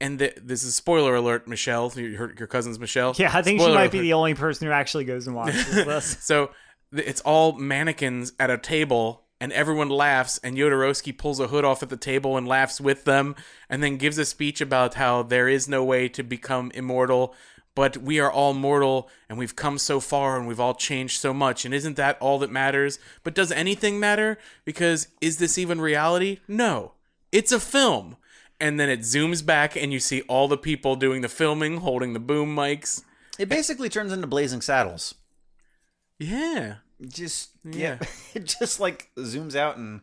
[0.00, 1.92] And the, this is spoiler alert, Michelle.
[1.96, 3.14] Your, your cousin's Michelle.
[3.16, 5.66] Yeah, I think she Spoiler might be the only person who actually goes and watches
[5.74, 6.18] this.
[6.20, 6.50] So
[6.92, 10.38] it's all mannequins at a table, and everyone laughs.
[10.38, 13.34] And Jodorowsky pulls a hood off at the table and laughs with them,
[13.68, 17.34] and then gives a speech about how there is no way to become immortal,
[17.78, 21.32] but we are all mortal, and we've come so far, and we've all changed so
[21.32, 21.64] much.
[21.64, 22.98] And isn't that all that matters?
[23.22, 24.36] But does anything matter?
[24.64, 26.40] Because is this even reality?
[26.48, 26.94] No,
[27.30, 28.16] it's a film.
[28.58, 32.14] And then it zooms back, and you see all the people doing the filming, holding
[32.14, 33.04] the boom mics.
[33.38, 35.14] It basically turns into Blazing Saddles.
[36.18, 36.78] Yeah.
[37.06, 37.98] Just Yeah.
[38.00, 40.00] yeah, it just like zooms out and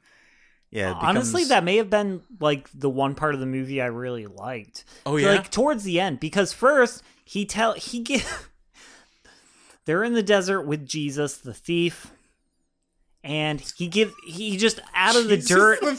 [0.72, 0.92] yeah.
[0.92, 4.28] It Honestly, that may have been like the one part of the movie I really
[4.28, 4.86] liked.
[5.06, 5.28] Oh, yeah?
[5.28, 8.26] like towards the end, because first he tell he get
[9.86, 12.12] they're in the desert with Jesus, the thief,
[13.24, 15.96] and he give he just out of the dirt the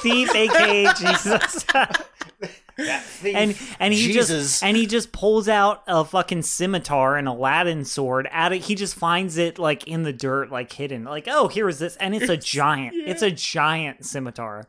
[0.00, 1.64] thief, aka Jesus.
[3.24, 4.28] and and he Jesus.
[4.28, 8.74] just and he just pulls out a fucking scimitar and Aladdin sword out of he
[8.74, 11.04] just finds it like in the dirt like hidden.
[11.04, 11.96] Like oh here is this.
[11.96, 12.96] And it's a giant.
[12.96, 14.66] it's a giant scimitar.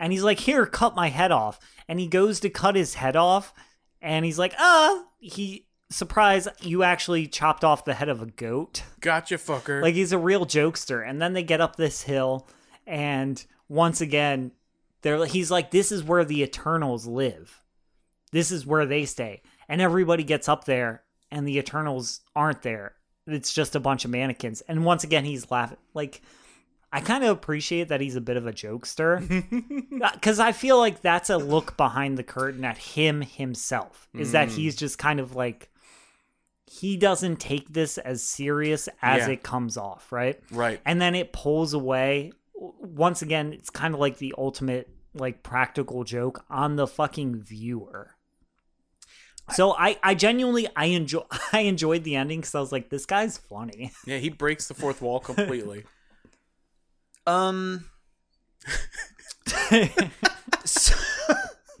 [0.00, 1.60] And he's like here cut my head off.
[1.86, 3.52] And he goes to cut his head off
[4.04, 8.82] and he's like ah he surprise you actually chopped off the head of a goat
[9.00, 9.82] Gotcha, fucker.
[9.82, 12.48] like he's a real jokester and then they get up this hill
[12.86, 14.52] and once again
[15.02, 17.62] they're he's like this is where the eternals live
[18.32, 22.94] this is where they stay and everybody gets up there and the eternals aren't there
[23.26, 24.60] it's just a bunch of mannequins.
[24.62, 25.78] And once again, he's laughing.
[25.94, 26.20] Like,
[26.94, 29.18] I kind of appreciate that he's a bit of a jokester
[30.00, 34.08] uh, because I feel like that's a look behind the curtain at him himself.
[34.14, 34.52] Is that mm.
[34.52, 35.70] he's just kind of like
[36.70, 39.34] he doesn't take this as serious as Yeah.
[39.34, 40.40] it comes off, right?
[40.52, 40.80] Right.
[40.86, 42.30] And then it pulls away.
[42.54, 48.12] Once again, it's kind of like the ultimate like practical joke on the fucking viewer.
[49.50, 53.04] So I, I genuinely I enjoy I enjoyed the ending because I was like, this
[53.04, 53.90] guy's funny.
[54.06, 55.86] Yeah, he breaks the fourth wall completely.
[57.26, 57.86] Um.
[60.64, 60.94] so,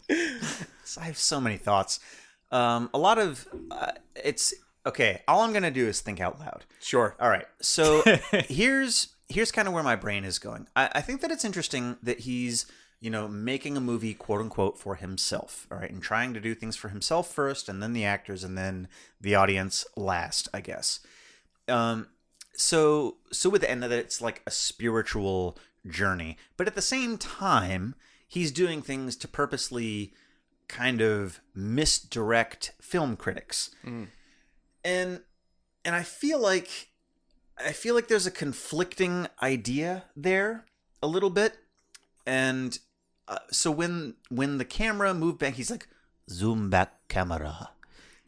[1.00, 2.00] I have so many thoughts.
[2.50, 4.54] Um, a lot of uh, it's
[4.86, 5.22] okay.
[5.26, 6.64] All I'm gonna do is think out loud.
[6.80, 7.16] Sure.
[7.18, 7.46] All right.
[7.60, 10.68] So here's here's kind of where my brain is going.
[10.76, 12.66] I, I think that it's interesting that he's
[13.00, 15.66] you know making a movie quote unquote for himself.
[15.70, 18.56] All right, and trying to do things for himself first, and then the actors, and
[18.56, 18.88] then
[19.20, 20.48] the audience last.
[20.54, 21.00] I guess.
[21.66, 22.08] Um.
[22.56, 26.82] So so with the end of it, it's like a spiritual journey, but at the
[26.82, 27.94] same time,
[28.26, 30.14] he's doing things to purposely
[30.68, 33.74] kind of misdirect film critics.
[34.84, 35.20] And
[35.84, 36.88] and I feel like
[37.58, 40.64] I feel like there's a conflicting idea there
[41.02, 41.58] a little bit.
[42.26, 42.78] And
[43.28, 45.88] uh, so when when the camera moved back, he's like,
[46.30, 47.70] "Zoom back, camera."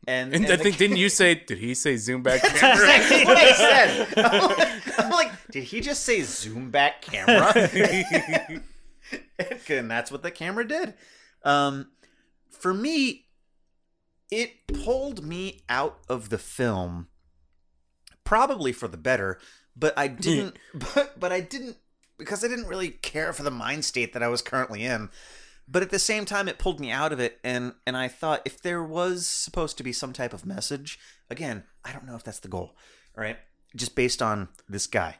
[0.06, 1.34] And, And, and I think didn't you say?
[1.46, 2.42] Did he say zoom back?
[2.42, 2.84] That's camera?
[2.84, 4.06] exactly what I said.
[4.18, 7.52] I'm like, I'm like, did he just say zoom back camera?
[9.68, 10.94] and that's what the camera did.
[11.44, 11.88] Um,
[12.50, 13.26] for me,
[14.30, 17.08] it pulled me out of the film,
[18.24, 19.38] probably for the better.
[19.76, 20.56] But I didn't.
[20.94, 21.76] but but I didn't
[22.18, 25.10] because I didn't really care for the mind state that I was currently in.
[25.68, 28.42] But at the same time, it pulled me out of it, and and I thought
[28.44, 30.98] if there was supposed to be some type of message,
[31.28, 32.76] again, I don't know if that's the goal,
[33.16, 33.36] right
[33.74, 35.16] Just based on this guy.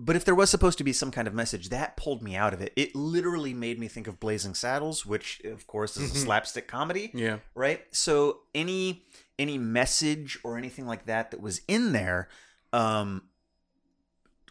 [0.00, 2.54] But if there was supposed to be some kind of message, that pulled me out
[2.54, 2.72] of it.
[2.76, 7.10] It literally made me think of Blazing Saddles, which of course is a slapstick comedy
[7.14, 7.38] yeah.
[7.54, 9.04] right so any
[9.38, 12.28] any message or anything like that that was in there
[12.72, 13.22] um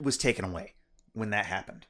[0.01, 0.74] was taken away
[1.13, 1.88] when that happened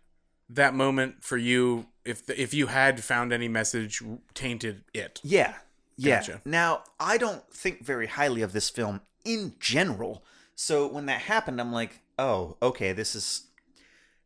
[0.50, 4.02] That moment for you, if the, if you had found any message,
[4.34, 5.20] tainted it.
[5.24, 5.56] yeah
[6.00, 6.42] yeah Gotcha.
[6.46, 10.24] now i don't think very highly of this film in general
[10.56, 13.48] so when that happened i'm like oh okay this is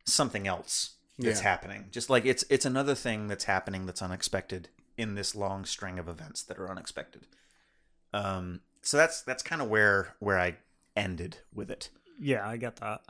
[0.06, 1.48] something else that's Yeah.
[1.50, 4.68] happening just like it's it's another thing that's happening that's unexpected
[4.98, 7.26] in this long string of events that are unexpected
[8.14, 10.58] um so that's that's kind of where where i
[10.98, 13.02] ended with it Yeah, I get that.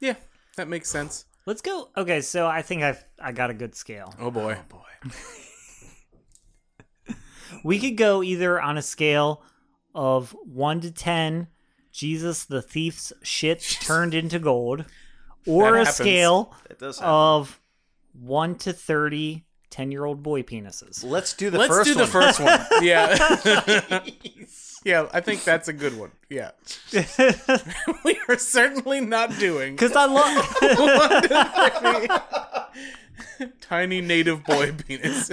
[0.00, 0.16] Yeah,
[0.56, 1.24] that makes sense.
[1.46, 1.88] Let's go.
[1.96, 4.14] Okay, so I think I I got a good scale.
[4.20, 4.56] Oh boy.
[4.58, 4.82] Oh boy
[7.64, 9.42] We could go either on a scale
[9.94, 11.48] of 1 to 10,
[11.92, 14.84] Jesus the thief's shit turned into gold,
[15.46, 17.12] or That a scale That does happen.
[17.14, 17.60] of
[18.12, 21.04] 1 to 30 10 year old boy penises.
[21.04, 22.60] Let's do the Let's first do the first one.
[22.82, 24.02] Yeah.
[24.86, 26.12] Yeah, I think that's a good one.
[26.30, 26.52] Yeah.
[28.04, 30.46] we are certainly not doing Because I love.
[33.60, 35.32] tiny native boy penis.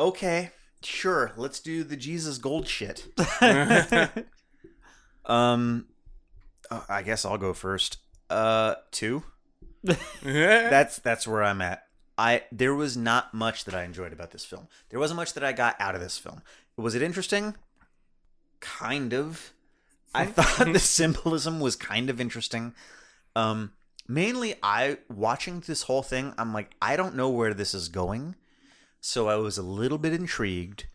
[0.00, 0.50] Okay,
[0.82, 1.30] sure.
[1.36, 3.06] Let's do the Jesus gold shit.
[5.26, 5.86] um,
[6.68, 7.98] uh, I guess I'll go first.
[8.28, 9.22] Uh, two.
[10.24, 11.84] That's that's where I'm at.
[12.22, 14.68] I there was not much that I enjoyed about this film.
[14.90, 16.42] There wasn't much that I got out of this film.
[16.76, 17.56] Was it interesting?
[18.60, 19.52] Kind of.
[20.14, 22.74] I thought the symbolism was kind of interesting.
[23.34, 23.72] Um,
[24.06, 26.32] mainly, I watching this whole thing.
[26.38, 28.36] I'm like, I don't know where this is going,
[29.00, 30.86] so I was a little bit intrigued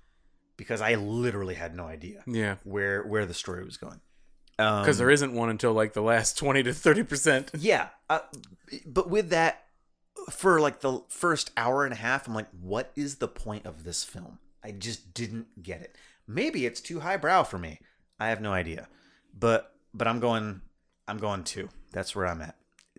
[0.55, 2.55] because I literally had no idea yeah.
[2.63, 3.99] where where the story was going.
[4.59, 7.49] Um, Because there isn't one until like the last 20 to 30%.
[7.59, 8.19] yeah, uh,
[8.86, 9.66] but with that,
[10.30, 13.84] for like the first hour and a half, I'm like, what is the point of
[13.84, 14.39] this film?
[14.63, 15.95] I just didn't get it.
[16.28, 17.80] Maybe it's too highbrow for me.
[18.19, 18.88] I have no idea.
[19.38, 20.61] But but I'm going
[21.07, 21.69] I'm going two.
[21.91, 22.55] That's where I'm at.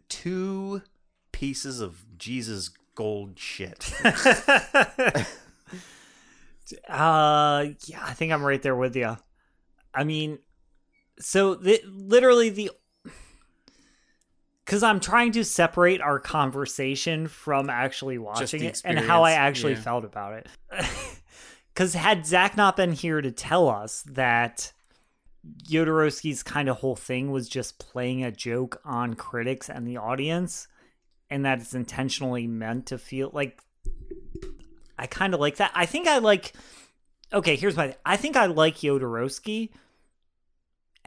[0.09, 0.83] Two
[1.33, 3.93] pieces of Jesus gold shit.
[6.89, 9.17] Uh, yeah, I think I'm right there with you.
[9.95, 10.39] I mean,
[11.19, 12.71] so the, literally the
[14.69, 19.73] because I'm trying to separate our conversation from actually watching it and how I actually
[19.73, 19.81] yeah.
[19.81, 20.47] felt about it.
[21.73, 24.73] Because had Zach not been here to tell us that
[25.63, 30.67] Jodorowsky's kind of whole thing was just playing a joke on critics and the audience,
[31.31, 33.61] and that it's intentionally meant to feel like
[34.99, 35.71] I kind of like that.
[35.73, 36.53] I think I like.
[37.33, 37.95] Okay, here's my.
[38.05, 39.71] I think I like Jodorowsky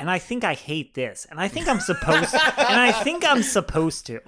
[0.02, 3.44] and I think I hate this, and I think I'm supposed, and I think I'm
[3.44, 4.20] supposed to,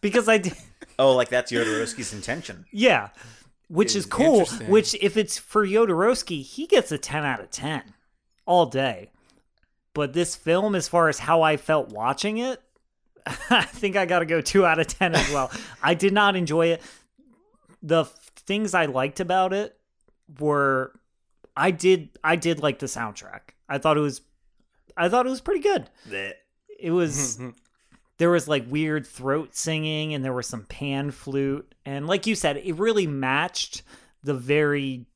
[0.00, 0.54] because I did.
[0.96, 2.66] Oh, like that's Jodorowsky's intention.
[2.70, 3.08] Yeah.
[3.66, 4.44] Which is cool.
[4.68, 7.82] Which, if it's for Jodorowsky, he gets a 10 out of 10
[8.46, 9.10] all day.
[9.92, 12.62] But this film, as far as how I felt watching it,
[13.50, 15.50] I think I got to go 2 out of 10 as well.
[15.82, 16.82] I did not enjoy it.
[17.82, 19.76] The f- things I liked about it
[20.38, 20.92] were
[21.56, 23.40] I did I did like the soundtrack.
[23.68, 24.20] I thought it was
[24.96, 25.88] I thought it was pretty good.
[26.78, 27.50] It was mm-hmm.
[28.18, 31.74] there was like weird throat singing and there was some pan flute.
[31.84, 33.82] And like you said it really matched
[34.22, 35.06] the very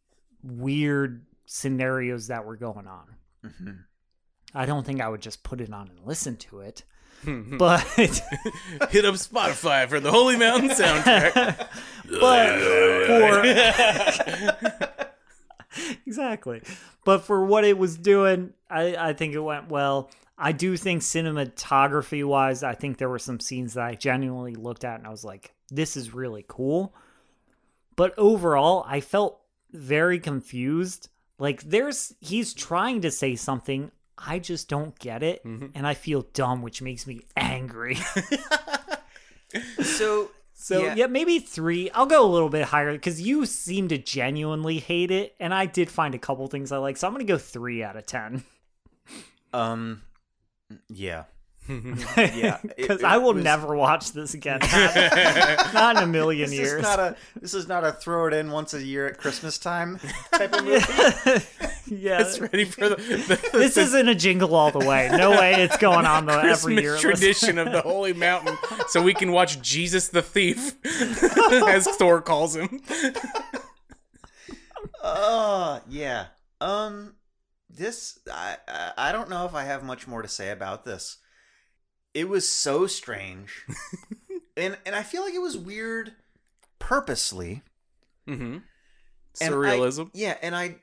[0.43, 3.17] weird scenarios that were going on.
[3.45, 3.71] Mm-hmm.
[4.55, 6.83] I don't think i would just put it on and listen to it
[7.25, 7.57] mm-hmm.
[7.57, 7.83] but
[8.91, 11.33] Hit up Spotify for the Holy Mountain soundtrack.
[12.21, 12.59] but
[13.07, 13.43] for
[16.07, 16.63] exactly.
[17.05, 20.11] But for what it was doing i i think it went well.
[20.41, 24.85] I do think cinematography wise i think there were some scenes that i genuinely looked
[24.85, 26.95] at and i was like this is really cool.
[27.97, 29.41] But overall i felt
[29.73, 31.09] very confused.
[31.39, 33.91] Like there's he's trying to say something.
[34.17, 35.67] I just don't get it mm-hmm.
[35.75, 37.99] and i feel dumb which makes me angry.
[39.83, 41.07] So, so yeah.
[41.07, 41.89] maybe three.
[41.93, 45.67] I'll go a little bit higher because you seem to genuinely hate it, and I
[45.67, 46.97] did find a couple things I like.
[46.97, 48.43] So I'm gonna go three out of ten.
[49.53, 50.03] um,
[50.89, 51.25] yeah,
[52.17, 52.59] yeah.
[52.77, 54.59] because I will was- never watch this again.
[54.61, 54.95] Not,
[55.75, 56.73] not in a million This years.
[56.75, 57.17] is not a.
[57.41, 59.99] This is not a throw it in once a year at Christmas time
[60.33, 60.85] type of movie.
[61.87, 65.09] yeah, It's ready for the, the, this isn't a jingle all the way.
[65.13, 66.97] No way it's going on though every Christmas year.
[66.99, 68.57] tradition of the Holy Mountain,
[68.89, 70.75] so we can watch Jesus the Thief,
[71.69, 72.81] as Thor calls him.
[75.03, 76.27] Oh yeah.
[76.61, 77.15] Um,
[77.71, 78.57] this I-
[78.97, 81.19] I don't know if I have much more to say about this.
[82.15, 83.65] It was so strange,
[84.57, 86.13] and and I feel like it was weird,
[86.79, 87.63] purposely.
[88.29, 88.43] Mm-hmm.
[88.53, 88.63] And
[89.41, 90.11] I- Surrealism.
[90.15, 90.77] yeah, and I,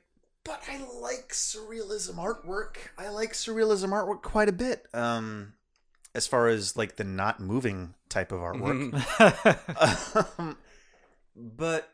[0.44, 2.76] but I like surrealism artwork.
[2.96, 4.86] I like surrealism artwork quite a bit.
[4.94, 5.52] Um,
[6.14, 8.90] as far as like the not moving type of artwork.
[8.92, 10.38] Mhm.
[10.38, 10.56] um,
[11.36, 11.90] but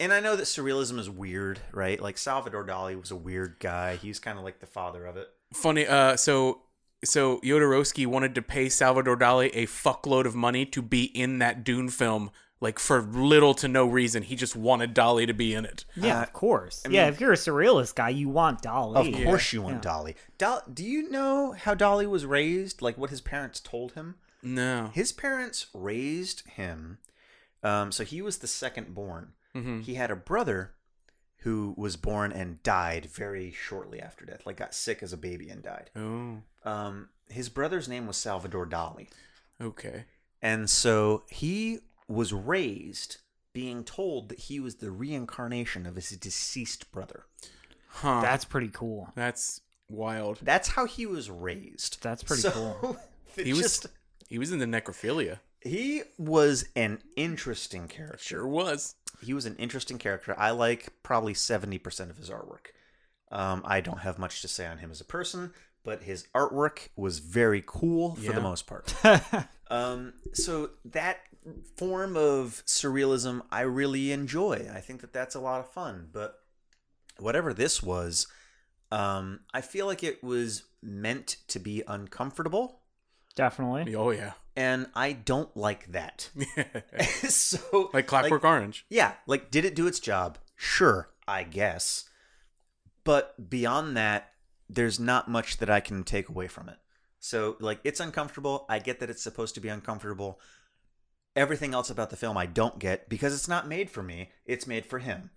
[0.00, 2.00] and I know that surrealism is weird, right?
[2.00, 3.96] Like Salvador Dali was a weird guy.
[3.96, 5.28] He's kind of like the father of it.
[5.52, 5.86] Funny.
[5.86, 6.62] Uh, so
[7.04, 11.64] so Jodorowsky wanted to pay Salvador Dali a fuckload of money to be in that
[11.64, 12.30] Dune film,
[12.60, 14.22] like for little to no reason.
[14.22, 15.84] He just wanted Dali to be in it.
[15.96, 16.82] yeah, Uh, of course.
[16.84, 18.96] I yeah, mean- if you're a surrealist guy, you want Dali.
[19.18, 19.90] Of course, you want Yeah.
[19.90, 20.14] Dali.
[20.38, 22.82] Dal- do you know how Dali was raised?
[22.82, 24.16] Like what his parents told him?
[24.42, 24.90] No.
[24.92, 26.98] His parents raised him.
[27.62, 29.32] Um, so he was the second born.
[29.54, 29.80] Mm-hmm.
[29.80, 30.74] He had a brother
[31.44, 34.44] who was born and died very shortly after death.
[34.44, 35.90] Like got sick as a baby and died.
[35.94, 36.38] Oh.
[36.64, 39.08] Um, his brother's name was Salvador Dali.
[39.60, 40.04] Okay.
[40.42, 41.78] And so he
[42.08, 43.18] was raised
[43.52, 47.24] being told that he was the reincarnation of his deceased brother.
[47.88, 48.20] Huh.
[48.20, 49.10] That's pretty cool.
[49.14, 50.38] That's wild.
[50.42, 52.02] That's how he was raised.
[52.02, 52.96] That's pretty So, cool.
[53.36, 53.86] it He was just-
[54.28, 55.38] he was into necrophilia.
[55.60, 58.18] he was an interesting character.
[58.18, 58.96] Sure was.
[59.22, 60.34] He was an interesting character.
[60.38, 62.66] I like probably 70% of his artwork.
[63.32, 65.52] Um, I don't have much to say on him as a person,
[65.82, 68.32] but his artwork was very cool for Yeah.
[68.32, 68.94] the most part.
[69.70, 71.20] Um, so that
[71.76, 74.68] form of surrealism I really enjoy.
[74.72, 76.08] I think that that's a lot of fun.
[76.12, 76.34] But
[77.18, 78.26] whatever this was,
[78.92, 82.82] um, I feel like it was meant to be uncomfortable,
[83.34, 83.94] Definitely.
[83.94, 84.32] Oh yeah.
[84.56, 86.30] and I don't like that.
[87.28, 88.86] so like Clockwork Orange.
[88.88, 90.38] yeah, like did it do its job?
[90.56, 92.08] Sure, I guess.
[93.02, 94.30] But beyond that,
[94.68, 96.76] there's not much that I can take away from it.
[97.18, 98.66] So like it's uncomfortable.
[98.68, 100.40] I get that it's supposed to be uncomfortable.
[101.36, 104.30] Everything else about the film I don't get because it's not made for me.
[104.46, 105.30] It's made for him.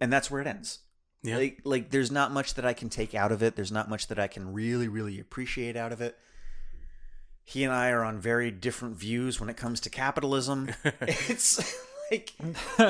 [0.00, 0.78] And that's where it ends.
[1.24, 1.38] Yeah.
[1.38, 3.56] Like like there's not much that I can take out of it.
[3.56, 6.16] There's not much that I can really really appreciate out of it.
[7.48, 10.68] He and I are on very different views when it comes to capitalism.
[11.00, 11.74] it's
[12.10, 12.34] like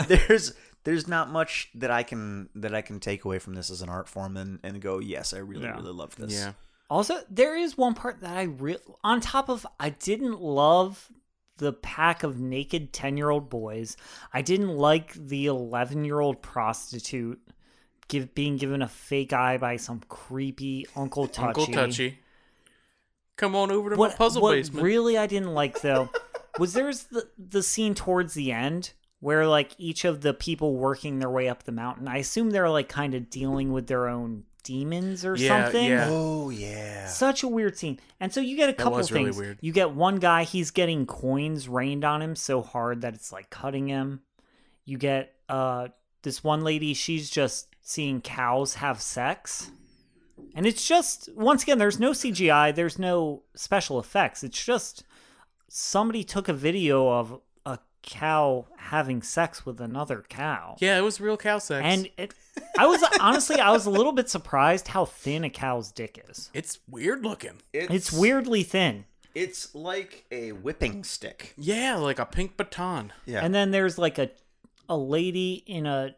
[0.08, 0.52] there's
[0.82, 3.88] there's not much that I can that I can take away from this as an
[3.88, 5.76] art form and, and go, yes, I really Yeah.
[5.76, 6.32] really love this.
[6.32, 6.52] yeah.
[6.90, 11.08] Also, there is one part that I re- on top of I didn't love
[11.58, 13.96] the pack of naked 10-year-old boys.
[14.32, 17.40] I didn't like the 11-year-old prostitute
[18.08, 21.46] give being given a fake eye by some creepy Uncle Touchy.
[21.60, 22.18] Uncle Touchy.
[23.38, 24.84] Come on over to What, my puzzle what basement.
[24.84, 26.10] really I didn't like though
[26.58, 31.18] was there's the the scene towards the end where like each of the people working
[31.18, 32.06] their way up the mountain.
[32.06, 35.88] I assume they're like kind of dealing with their own demons or Yeah, something.
[35.88, 36.06] yeah.
[36.10, 37.06] Oh yeah.
[37.06, 37.98] Such a weird scene.
[38.20, 39.36] And so you get a couple was really things.
[39.38, 39.58] weird.
[39.60, 43.48] You get one guy, he's getting coins rained on him so hard that it's like
[43.50, 44.20] cutting him.
[44.84, 45.88] You get uh
[46.22, 49.70] this one lady, she's just seeing cows have sex.
[50.54, 54.42] And it's just once again, there's no CGI, there's no special effects.
[54.42, 55.04] It's just
[55.68, 60.76] somebody took a video of a cow having sex with another cow.
[60.80, 61.82] Yeah, it was real cow sex.
[61.84, 62.34] And it,
[62.78, 66.50] I was honestly, I was a little bit surprised how thin a cow's dick is.
[66.54, 67.60] it's weird looking.
[67.72, 69.04] It's weirdly thin.
[69.34, 71.54] It's like a whipping stick.
[71.56, 73.12] Yeah, like a pink baton.
[73.26, 73.44] Yeah.
[73.44, 74.30] And then there's like a
[74.88, 76.16] a lady in a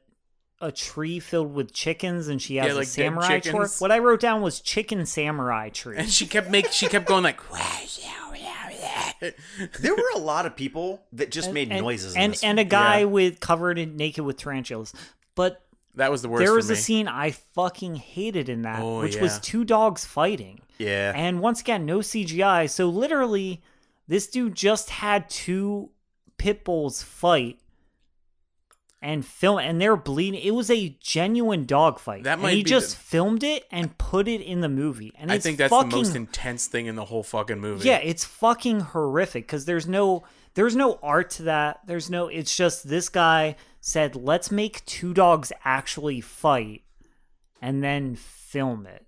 [0.60, 3.42] a tree filled with chickens and she has Yeah, a like dead samurai sword.
[3.42, 3.80] chickens.
[3.80, 5.96] What I wrote down was chicken samurai tree.
[5.96, 7.40] And she kept make she kept going like
[9.80, 12.16] there were a lot of people that just made and, noises.
[12.16, 13.04] And and a guy Yeah.
[13.06, 14.92] with covered in naked with tarantulas.
[15.34, 15.62] But
[15.96, 16.74] That was the worst there for was me.
[16.74, 20.60] a scene I fucking hated in that, Oh, which was two dogs fighting.
[20.78, 21.12] Yeah.
[21.14, 22.68] And once again, no CGI.
[22.70, 23.62] So literally,
[24.08, 25.90] this dude just had two
[26.38, 27.58] pit bulls fight
[29.02, 30.40] and film, and they're bleeding.
[30.42, 32.24] It was a genuine dog fight.
[32.24, 35.12] That and might he be just the- filmed it and put it in the movie.
[35.18, 37.88] And I it's think that's fucking, the most intense thing in the whole fucking movie.
[37.88, 40.24] Yeah, it's fucking horrific because there's no
[40.54, 41.80] there's no art to that.
[41.86, 42.28] There's no.
[42.28, 46.82] It's just this guy said, "Let's make two dogs actually fight,
[47.62, 49.06] and then film it."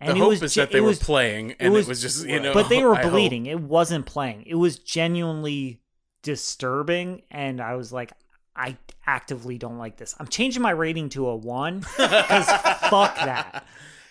[0.00, 1.70] And the it hope was is ge- that they it were was- playing and it
[1.70, 3.10] was- was, just you know but they were I hope.
[3.12, 3.46] bleeding.
[3.46, 4.42] It wasn't playing.
[4.46, 5.80] It was genuinely
[6.22, 8.12] disturbing, and I was like,
[8.56, 8.76] I
[9.06, 10.14] actively don't like this.
[10.18, 12.46] I'm changing my rating to a one because
[12.88, 13.66] fuck that.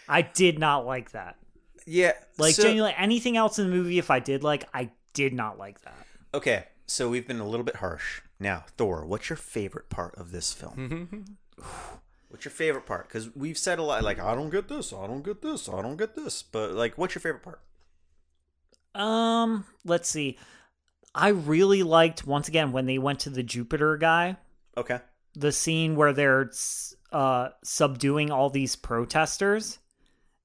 [0.08, 1.38] I did not like that.
[1.86, 2.14] yeah.
[2.38, 5.58] Like so- genuinely, anything else in the movie, if I did like, I did not
[5.58, 6.06] like that.
[6.34, 8.22] Okay, so we've been a little bit harsh.
[8.40, 11.38] Now, Thor, what's your favorite part of this film?
[12.30, 13.08] what's your favorite part?
[13.08, 15.82] Because we've said a lot, like I don't get this, I don't get this, I
[15.82, 16.44] don't get this.
[16.44, 17.62] But like, what's your favorite part?
[18.96, 20.38] Um, let's see.
[21.16, 24.38] I really liked once again when they went to the Jupiter guy.
[24.76, 25.00] Okay.
[25.36, 26.52] the scene where they're
[27.12, 29.78] uh, subduing all these protesters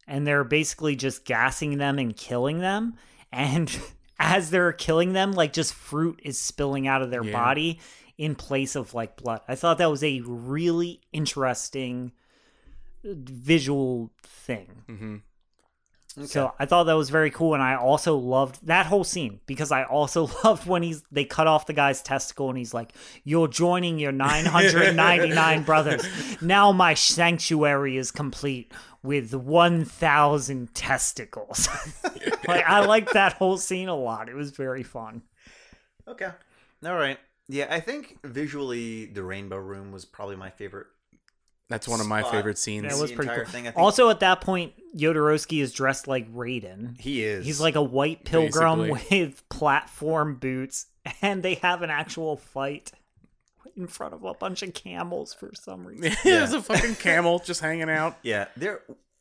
[0.07, 2.95] and they're basically just gassing them and killing them
[3.33, 3.79] and
[4.19, 7.33] as they're killing them like just fruit is spilling out of their Yeah.
[7.33, 7.81] body
[8.19, 12.13] in place of like blood i thought that was a really interesting
[13.05, 15.23] visual thing
[16.19, 16.29] Mhm.
[16.29, 19.71] so I thought that was very cool, and I also loved that whole scene because
[19.73, 22.93] I also loved when he's they cut off the guy's testicle and he's like,
[23.25, 26.07] "You're joining your 999 brothers.
[26.41, 31.69] Now my sanctuary is complete with 1,000 testicles."
[32.49, 34.29] like I liked that whole scene a lot.
[34.29, 35.23] It was very fun.
[36.07, 36.31] Okay.
[36.85, 37.19] All right.
[37.49, 40.87] Yeah, I think visually, the Rainbow Room was probably my favorite.
[41.69, 42.33] That's one of my Spot.
[42.33, 42.85] favorite scenes.
[42.89, 43.53] That the was pretty entire cool.
[43.53, 46.99] thing, I think- Also, at that point, Jodorowsky is dressed like Raiden.
[46.99, 47.45] He is.
[47.45, 49.19] He's like a white pilgrim Basically.
[49.27, 50.87] with platform boots,
[51.21, 52.93] and they have an actual fight
[53.77, 56.13] in front of a bunch of camels for some reason.
[56.25, 58.17] There's a fucking camel just hanging out.
[58.23, 58.81] Yeah, there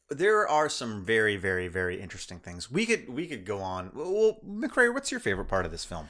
[0.09, 2.71] there are some very very very interesting things.
[2.71, 3.91] We could we could go on.
[3.93, 6.07] Well, McRae, what's your favorite part of this film?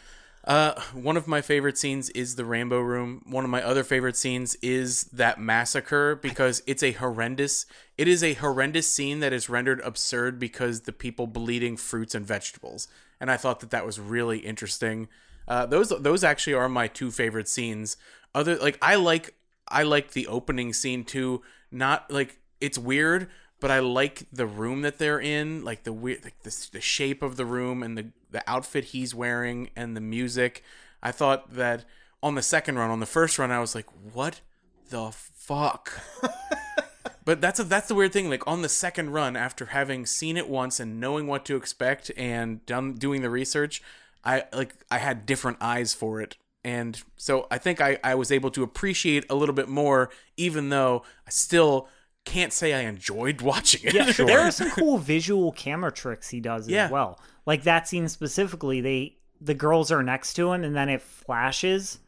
[0.48, 3.22] Uh, one of my favorite scenes is the Rainbow Room.
[3.26, 7.66] One of my other favorite scenes is that massacre because it's a horrendous.
[7.98, 12.26] It is a horrendous scene that is rendered absurd because the people bleeding fruits and
[12.26, 12.88] vegetables,
[13.20, 15.10] and I thought that that was really interesting.
[15.50, 17.98] Uh, those those actually are my two favorite scenes.
[18.34, 19.34] Other like I like
[19.68, 21.42] I like the opening scene too.
[21.72, 23.30] Not like it's weird,
[23.60, 27.24] but I like the room that they're in, like the weird, like the, the shape
[27.24, 30.64] of the room and the the outfit he's wearing and the music.
[31.02, 31.86] I thought that
[32.22, 34.42] on the second run, on the first run, I was like, what
[34.90, 36.00] the fuck.
[37.26, 38.30] but that's a, that's the weird thing.
[38.30, 42.12] Like on the second run, after having seen it once and knowing what to expect
[42.18, 43.82] and done doing the research,
[44.24, 46.38] I like I had different eyes for it.
[46.64, 50.70] And so I think I, I was able to appreciate a little bit more, even
[50.70, 51.88] though I still
[52.28, 53.94] can't say I enjoyed watching it.
[53.94, 56.86] Yeah, there are some cool visual camera tricks he does Yeah.
[56.86, 57.20] as well.
[57.46, 62.00] Like that scene specifically, they the girls are next to him, and then it flashes,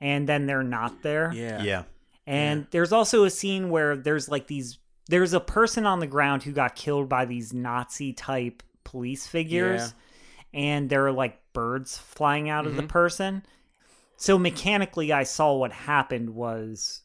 [0.00, 1.32] and then they're not there.
[1.34, 1.62] yeah.
[1.62, 1.82] Yeah.
[2.26, 4.78] And there's also a scene where there's like these
[5.08, 9.94] there's a person on the ground who got killed by these Nazi type police figures
[10.52, 12.88] and there are like birds flying out of the mm-hmm.
[12.88, 13.42] person.
[14.16, 17.02] So mechanically I saw what happened was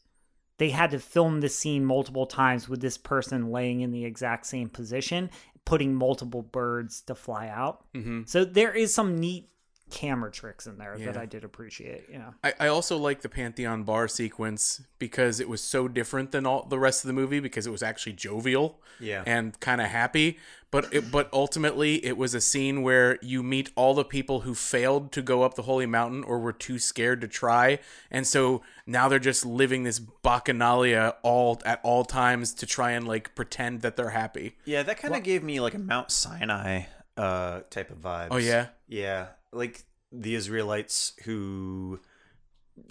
[0.58, 4.46] they had to film the scene multiple times with this person laying in the exact
[4.46, 5.30] same position,
[5.64, 7.84] putting multiple birds to fly out.
[7.94, 9.48] hmm So there is some neat
[9.90, 12.04] camera tricks in there that I did appreciate.
[12.10, 16.32] You know, I, I also like the Pantheon bar sequence because it was so different
[16.32, 19.22] than all the rest of the movie because it was actually jovial Yeah.
[19.26, 20.38] and kind of happy.
[20.72, 24.52] But it, but ultimately, it was a scene where you meet all the people who
[24.54, 27.78] failed to go up the holy mountain or were too scared to try,
[28.10, 33.06] and so now they're just living this bacchanalia all at all times to try and
[33.06, 34.56] like pretend that they're happy.
[34.64, 36.82] Yeah, that kind of gave me like a Mount Sinai
[37.16, 38.28] uh type of vibes.
[38.32, 38.66] Oh, yeah?
[38.88, 42.00] Yeah, like the Israelites who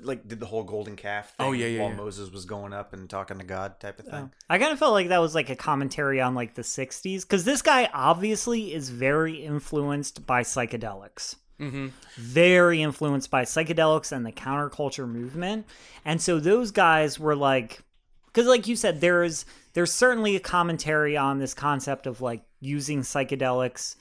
[0.01, 1.95] like did the whole golden calf thing Oh, yeah, yeah, while yeah.
[1.95, 4.31] Moses was going up and talking to God type of thing.
[4.49, 7.43] I kind of felt like that was like a commentary on like the '60s because
[7.43, 11.35] this guy obviously is very influenced by psychedelics.
[11.57, 11.87] Mm-hmm.
[12.17, 15.65] very influenced by psychedelics and the counterculture movement.
[16.03, 17.81] And so those guys were like
[18.25, 23.01] because like you said there's there's certainly a commentary on this concept of like using
[23.03, 23.95] psychedelics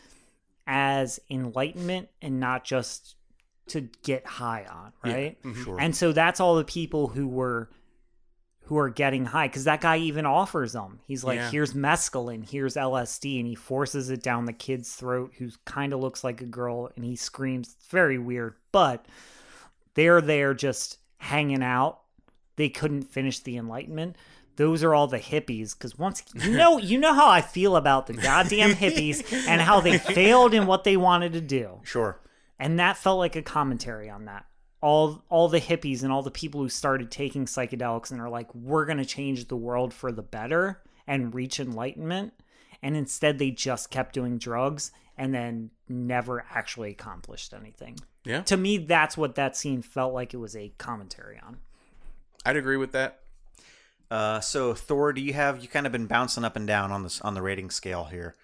[0.66, 3.16] as enlightenment and not just
[3.68, 5.42] to get high on, right?
[5.42, 5.64] Mm-hmm.
[5.64, 5.80] Sure.
[5.80, 7.70] And so that's all the people who were
[8.66, 10.98] who are getting high because that guy even offers them.
[11.06, 11.50] He's like, Yeah.
[11.50, 16.00] "Here's mescaline, here's LSD," and he forces it down the kid's throat, who kind of
[16.00, 17.74] looks like a girl, and he screams.
[17.78, 19.04] It's very weird, but
[19.94, 22.00] they're there just hanging out.
[22.56, 24.16] They couldn't finish the Enlightenment.
[24.56, 28.06] Those are all the hippies because once you know, you know how I feel about
[28.06, 31.80] the goddamn hippies and how they failed in what they wanted to do.
[31.82, 32.20] Sure.
[32.58, 34.46] and that felt like a commentary on that.
[34.80, 38.54] All all the hippies and all the people who started taking psychedelics and are like
[38.54, 42.32] we're going to change the world for the better and reach enlightenment.
[42.82, 47.96] And instead they just kept doing drugs and then never actually accomplished anything.
[48.24, 51.56] Yeah, to me that's what that scene felt like it was a commentary on.
[52.46, 53.20] I'd agree with that.
[54.14, 57.02] Uh, so Thor, do you have you kind of been bouncing up and down on
[57.02, 58.36] this on the rating scale here?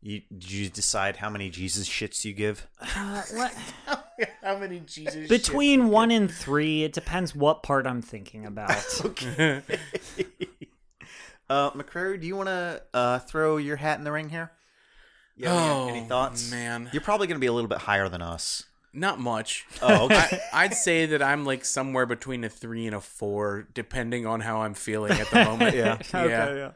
[0.00, 2.68] You did you decide how many Jesus shits you give?
[2.80, 3.54] uh, what-
[4.42, 5.28] How many Jesus?
[5.28, 9.62] between one and three it depends what part i'm thinking about okay.
[11.50, 14.50] Uh, McCrary, do you want to uh, throw your hat in the ring here?
[15.36, 15.52] Yeah.
[15.52, 16.50] Oh, any thoughts?
[16.50, 16.90] man.
[16.92, 18.64] You're probably going to be a little bit higher than us.
[18.98, 19.64] Not much.
[19.80, 20.40] Oh, okay.
[20.52, 24.40] I, I'd say that I'm like somewhere between a three and a four, depending on
[24.40, 25.76] how I'm feeling at the moment.
[25.76, 25.98] Yeah.
[26.12, 26.70] yeah.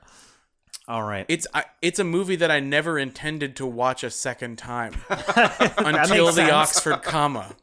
[0.87, 1.27] All right.
[1.29, 6.27] It's I, it's a movie that I never intended to watch a second time until
[6.27, 6.53] the sense.
[6.53, 7.55] Oxford comma.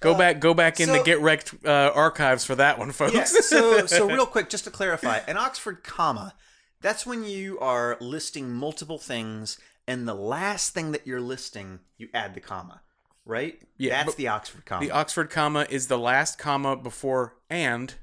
[0.00, 3.14] go back, go back in the So- Get Wrecked uh, archives for that one, folks.
[3.14, 6.34] Yeah, so so real quick, just to clarify, an Oxford comma,
[6.80, 9.58] that's when you are listing multiple things,
[9.92, 12.80] and the last thing that you're listing, you add the comma,
[13.26, 13.60] right?
[13.76, 14.80] Yeah, that's the Oxford comma.
[14.80, 17.94] the Oxford comma is the last comma before and.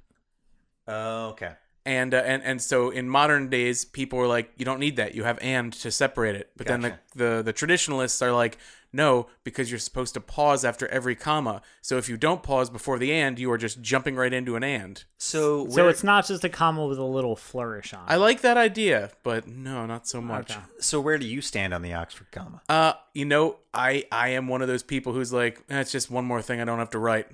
[0.88, 1.54] Oh, okay.
[1.86, 5.16] And, uh, and and so in modern days, people are like, you don't need that.
[5.16, 6.52] You have and to separate it.
[6.58, 8.58] But then the, the the traditionalists are like,
[8.92, 11.62] no, because you're supposed to pause after every comma.
[11.82, 14.64] So if you don't pause before the and, you are just jumping right into an
[14.64, 15.04] and.
[15.18, 18.12] So so it's not just a comma with a little flourish on it.
[18.12, 20.52] I like that idea, but no, not so much.
[20.52, 20.60] Okay.
[20.80, 22.62] so where do you stand on the Oxford comma?
[22.68, 26.10] Uh, you know, I I am one of those people who's like, eh, it's just
[26.10, 27.28] one more thing I don't have to write.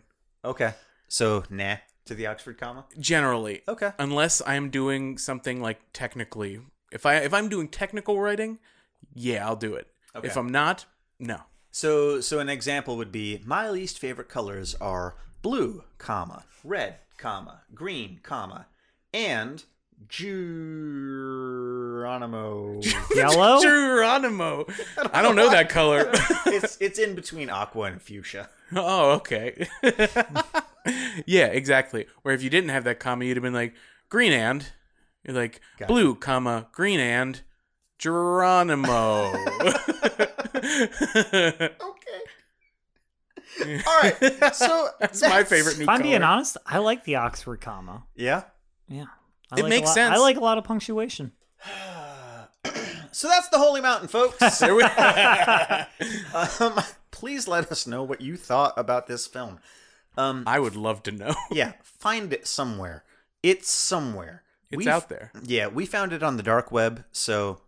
[0.43, 0.73] Okay.
[1.07, 2.86] So nah to the Oxford comma.
[2.99, 3.91] Generally, Okay.
[3.99, 6.61] unless I'm doing something like technically.
[6.91, 8.60] If I if I'm doing technical writing,
[9.14, 9.88] yeah, I'll do it.
[10.15, 10.27] Okay.
[10.27, 10.86] If I'm not,
[11.19, 11.41] no.
[11.72, 17.61] So so an example would be my least favorite colors are blue, comma, red, comma,
[17.73, 18.68] green, comma,
[19.14, 19.64] and
[21.45, 22.82] Geronimo.
[23.15, 23.61] Yellow?
[23.61, 24.65] Geronimo.
[25.14, 26.10] I don't know that color.
[26.45, 28.49] it's it's in between aqua and fuchsia.
[28.76, 29.68] oh, okay.
[31.26, 32.06] yeah, exactly.
[32.24, 33.74] Where if you didn't have that comma, you'd have been like
[34.10, 34.66] green and
[35.24, 35.91] you're like Gotcha.
[35.91, 37.41] blue, comma green and
[37.98, 39.34] Geronimo.
[40.66, 41.72] Okay.
[43.88, 44.53] All right.
[44.56, 48.03] So That's my favorite new If I'm being honest, I like the Oxford comma.
[48.16, 48.44] Yeah.
[48.90, 49.06] Yeah.
[49.52, 50.16] I It like makes lot- sense.
[50.16, 51.32] I like a lot of punctuation.
[53.12, 54.60] So that's the Holy Mountain, folks.
[54.60, 56.82] There we- um,
[57.12, 59.60] please let us know what you thought about this film.
[60.17, 61.33] Um, I would love to know.
[61.51, 63.03] yeah, find it somewhere.
[63.43, 64.43] It's somewhere.
[64.71, 65.31] It's We've- out there.
[65.43, 67.61] Yeah, we found it on the dark web, so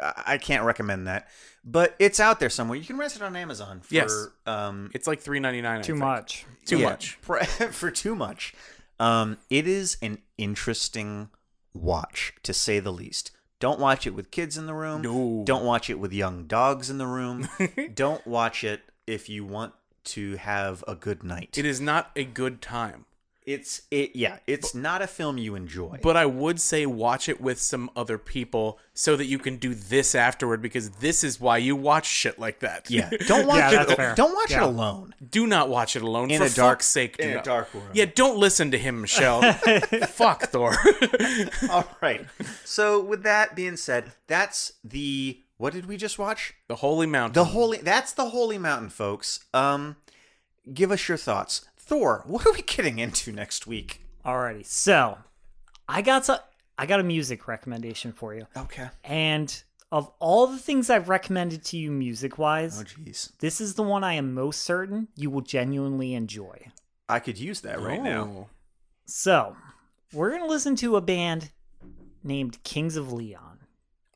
[0.00, 1.28] I I can't recommend that.
[1.64, 2.78] But it's out there somewhere.
[2.78, 4.28] You can rent it on Amazon for Yes.
[4.46, 5.82] um It's like three ninety nine.
[5.82, 6.46] Too much.
[6.64, 7.18] Too yeah, much.
[7.20, 8.54] for, for too much.
[8.98, 11.30] Um, it is an interesting
[11.74, 13.30] watch to say the least.
[13.58, 15.02] Don't watch it with kids in the room.
[15.02, 15.42] No.
[15.44, 17.48] Don't watch it with young dogs in the room.
[17.94, 19.74] Don't watch it if you want
[20.14, 21.56] to have a good night.
[21.58, 23.06] It is not a good time.
[23.46, 25.98] It's it yeah, it's not a film you enjoy.
[26.02, 29.74] But I would say watch it with some other people so that you can do
[29.74, 32.90] this afterward because this is why you watch shit like that.
[32.90, 33.96] yeah, don't watch Yeah, that's it.
[33.96, 34.14] fair.
[34.14, 35.14] Don't watch it alone.
[35.30, 36.30] Do not watch it alone.
[36.30, 37.88] In For a dark- fuck's sake, do in a dark room.
[37.94, 39.40] Yeah, don't listen to him, Michelle.
[40.08, 40.76] Fuck Thor.
[41.70, 42.26] All right.
[42.64, 46.54] So with that being said, that's the what did we just watch?
[46.68, 47.34] the Holy Mountain.
[47.34, 49.44] The holy that's the holy mountain, folks.
[49.52, 49.96] Um
[50.72, 51.66] give us your thoughts.
[51.78, 54.00] Thor, what are we getting into next week?
[54.24, 55.18] Alrighty, so
[55.88, 56.38] I got some,
[56.78, 58.88] I got a music recommendation for you, Okay.
[59.04, 59.62] and
[59.92, 63.32] of all the things I've recommended to you music wise, Oh jeez.
[63.38, 66.68] this is the one I am most certain you will genuinely enjoy.
[67.08, 68.22] I could use that right now.
[68.22, 68.48] Oh.
[69.06, 69.56] So
[70.12, 71.50] we're gonna listen to a band
[72.22, 73.49] named Kings of Leon.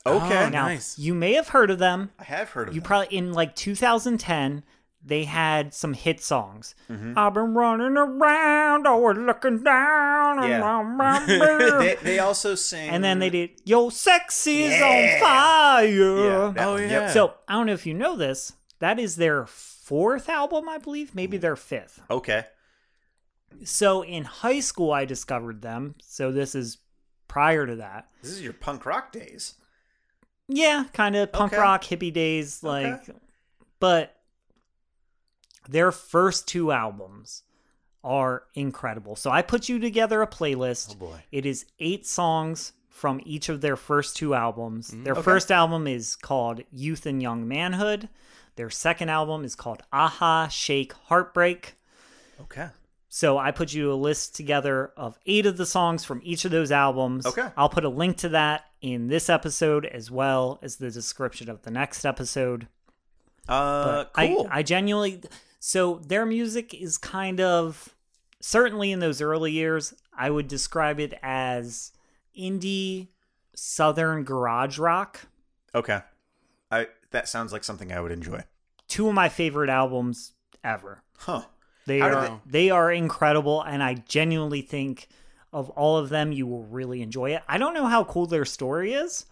[0.06, 0.44] Okay.
[0.44, 0.98] Oh, Now Nice.
[0.98, 2.10] you may have heard of them.
[2.18, 2.74] I have heard of them.
[2.76, 4.62] You probably in like 2010
[5.06, 6.74] they had some hit songs.
[6.90, 7.12] Mm-hmm.
[7.18, 10.38] I've been running around, always looking down.
[10.42, 10.62] and Yeah.
[10.64, 14.84] I'm- I'm- they, they also sing and then they did "Yo, Sex is Yeah.
[15.16, 16.82] on fire." Yeah, that Oh, one.
[16.84, 16.88] yeah.
[16.88, 17.10] Yep.
[17.10, 18.54] So I don't know if you know this.
[18.78, 22.00] That is their fourth album, I believe, maybe their fifth.
[22.10, 22.44] Okay.
[23.64, 25.94] So in high school, I discovered them.
[26.02, 26.78] So this is
[27.28, 28.08] prior to that.
[28.22, 29.54] This is your punk rock days.
[30.48, 31.60] Yeah, kind of punk Okay.
[31.62, 33.08] rock hippie days, like.
[33.80, 34.16] But
[35.68, 37.42] their first two albums
[38.02, 39.16] are incredible.
[39.16, 40.92] So I put you together a playlist.
[40.92, 41.24] Oh boy.
[41.32, 44.90] It is eight songs from each of their first two albums.
[44.90, 48.08] Mm, Their first album is called Youth and Young Manhood.
[48.56, 51.74] Their second album is called Aha Shake Heartbreak.
[52.42, 52.68] Okay.
[53.14, 56.50] So I put you a list together of eight of the songs from each of
[56.50, 57.24] those albums.
[57.24, 57.48] Okay.
[57.56, 61.62] I'll put a link to that in this episode as well as the description of
[61.62, 62.66] the next episode.
[63.48, 64.48] Uh But cool.
[64.50, 65.22] I, I genuinely
[65.60, 67.94] so their music is kind of
[68.40, 71.92] certainly in those early years, I would describe it as
[72.36, 73.10] indie
[73.54, 75.20] southern garage rock.
[75.72, 76.00] okay.
[76.68, 78.42] I that sounds like something I would enjoy.
[78.88, 80.32] Two of my favorite albums
[80.64, 81.04] ever.
[81.18, 81.44] Huh.
[81.86, 85.08] They How are they are incredible, and I genuinely think
[85.52, 87.42] of all of them, you will really enjoy it.
[87.46, 89.26] I don't know how cool their story is,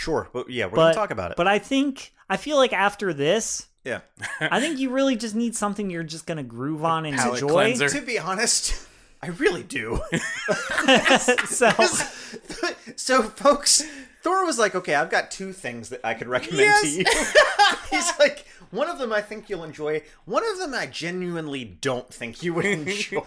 [0.00, 0.28] Sure.
[0.32, 1.36] But yeah, we're but gonna talk about it.
[1.36, 4.00] But I think I feel like after this, yeah.
[4.40, 7.48] I think you really just need something you're just gonna groove on and enjoy.
[7.48, 7.88] cleanser.
[7.88, 8.74] to be honest,
[9.22, 10.00] I really do.
[11.46, 11.70] so
[12.96, 13.84] so folks,
[14.22, 17.04] Thor was like, "Okay, I've got two things that I could recommend to you."
[17.90, 20.02] He's like, "One of them I think you'll enjoy.
[20.24, 23.22] One of them I genuinely don't think you would enjoy."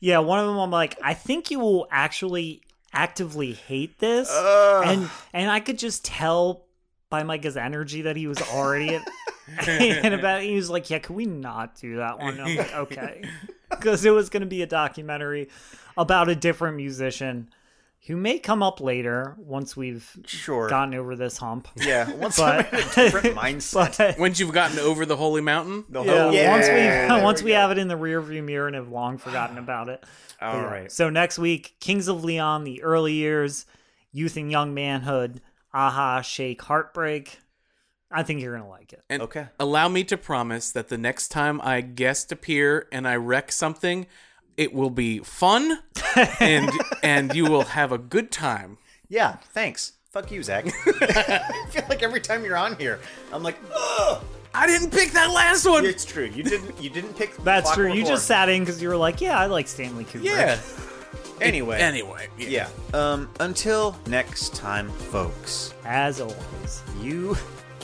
[0.00, 2.62] yeah, one of them I'm like, I think you will actually
[2.92, 4.84] actively hate this, Ugh.
[4.86, 6.64] and and I could just tell
[7.08, 9.08] by Micah's energy that he was already at,
[9.68, 12.40] and about he was like, yeah, can we not do that one?
[12.40, 13.22] I'm like, okay,
[13.70, 15.48] because it was going to be a documentary
[15.96, 17.48] about a different musician
[18.06, 20.68] who may come up later once we've sure.
[20.68, 21.66] gotten over this hump.
[21.76, 22.08] Yeah.
[22.14, 23.96] Once But- I'm in a different mindset.
[23.98, 27.42] But Once you've gotten over the Holy Mountain, The yeah, whole- once we there once
[27.42, 27.56] we go.
[27.56, 30.04] have it in the rearview mirror and have long forgotten about it.
[30.40, 30.64] All But yeah.
[30.70, 30.92] right.
[30.92, 33.66] So next week, Kings of Leon, the early years,
[34.12, 35.40] youth and young manhood,
[35.74, 37.38] aha, shake, heartbreak.
[38.08, 39.02] I think you're gonna like it.
[39.10, 39.48] and Okay.
[39.58, 44.06] allow me to promise that the next time I guest appear and I wreck something,
[44.56, 45.78] it will be fun
[46.40, 46.70] and
[47.02, 48.78] and you will have a good time.
[49.08, 49.36] Yeah.
[49.52, 49.92] Thanks.
[50.10, 50.64] Fuck you, Zach.
[50.86, 53.00] I feel like every time you're on here,
[53.32, 54.22] I'm like, ugh.
[54.54, 55.84] I didn't pick that last one.
[55.84, 56.24] It's true.
[56.24, 56.82] You didn't.
[56.82, 57.36] You didn't pick.
[57.44, 57.92] That's true.
[57.92, 60.58] You just sat in because you were like, "Yeah, I like Stanley Kubrick." Yeah.
[61.42, 61.78] Anyway.
[61.78, 62.28] Anyway.
[62.38, 62.70] Yeah.
[62.94, 63.28] Um.
[63.40, 65.74] Until next time, folks.
[65.84, 67.36] As always, You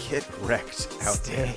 [0.08, 1.48] get wrecked out there.
[1.48, 1.56] stay,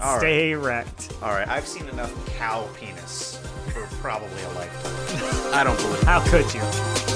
[0.00, 0.18] All right.
[0.20, 1.12] stay wrecked.
[1.22, 1.46] All right.
[1.48, 3.39] I've seen enough cow penis
[3.72, 5.54] for probably a lifetime.
[5.54, 6.02] I don't believe.
[6.02, 6.04] it.
[6.04, 7.09] How could you?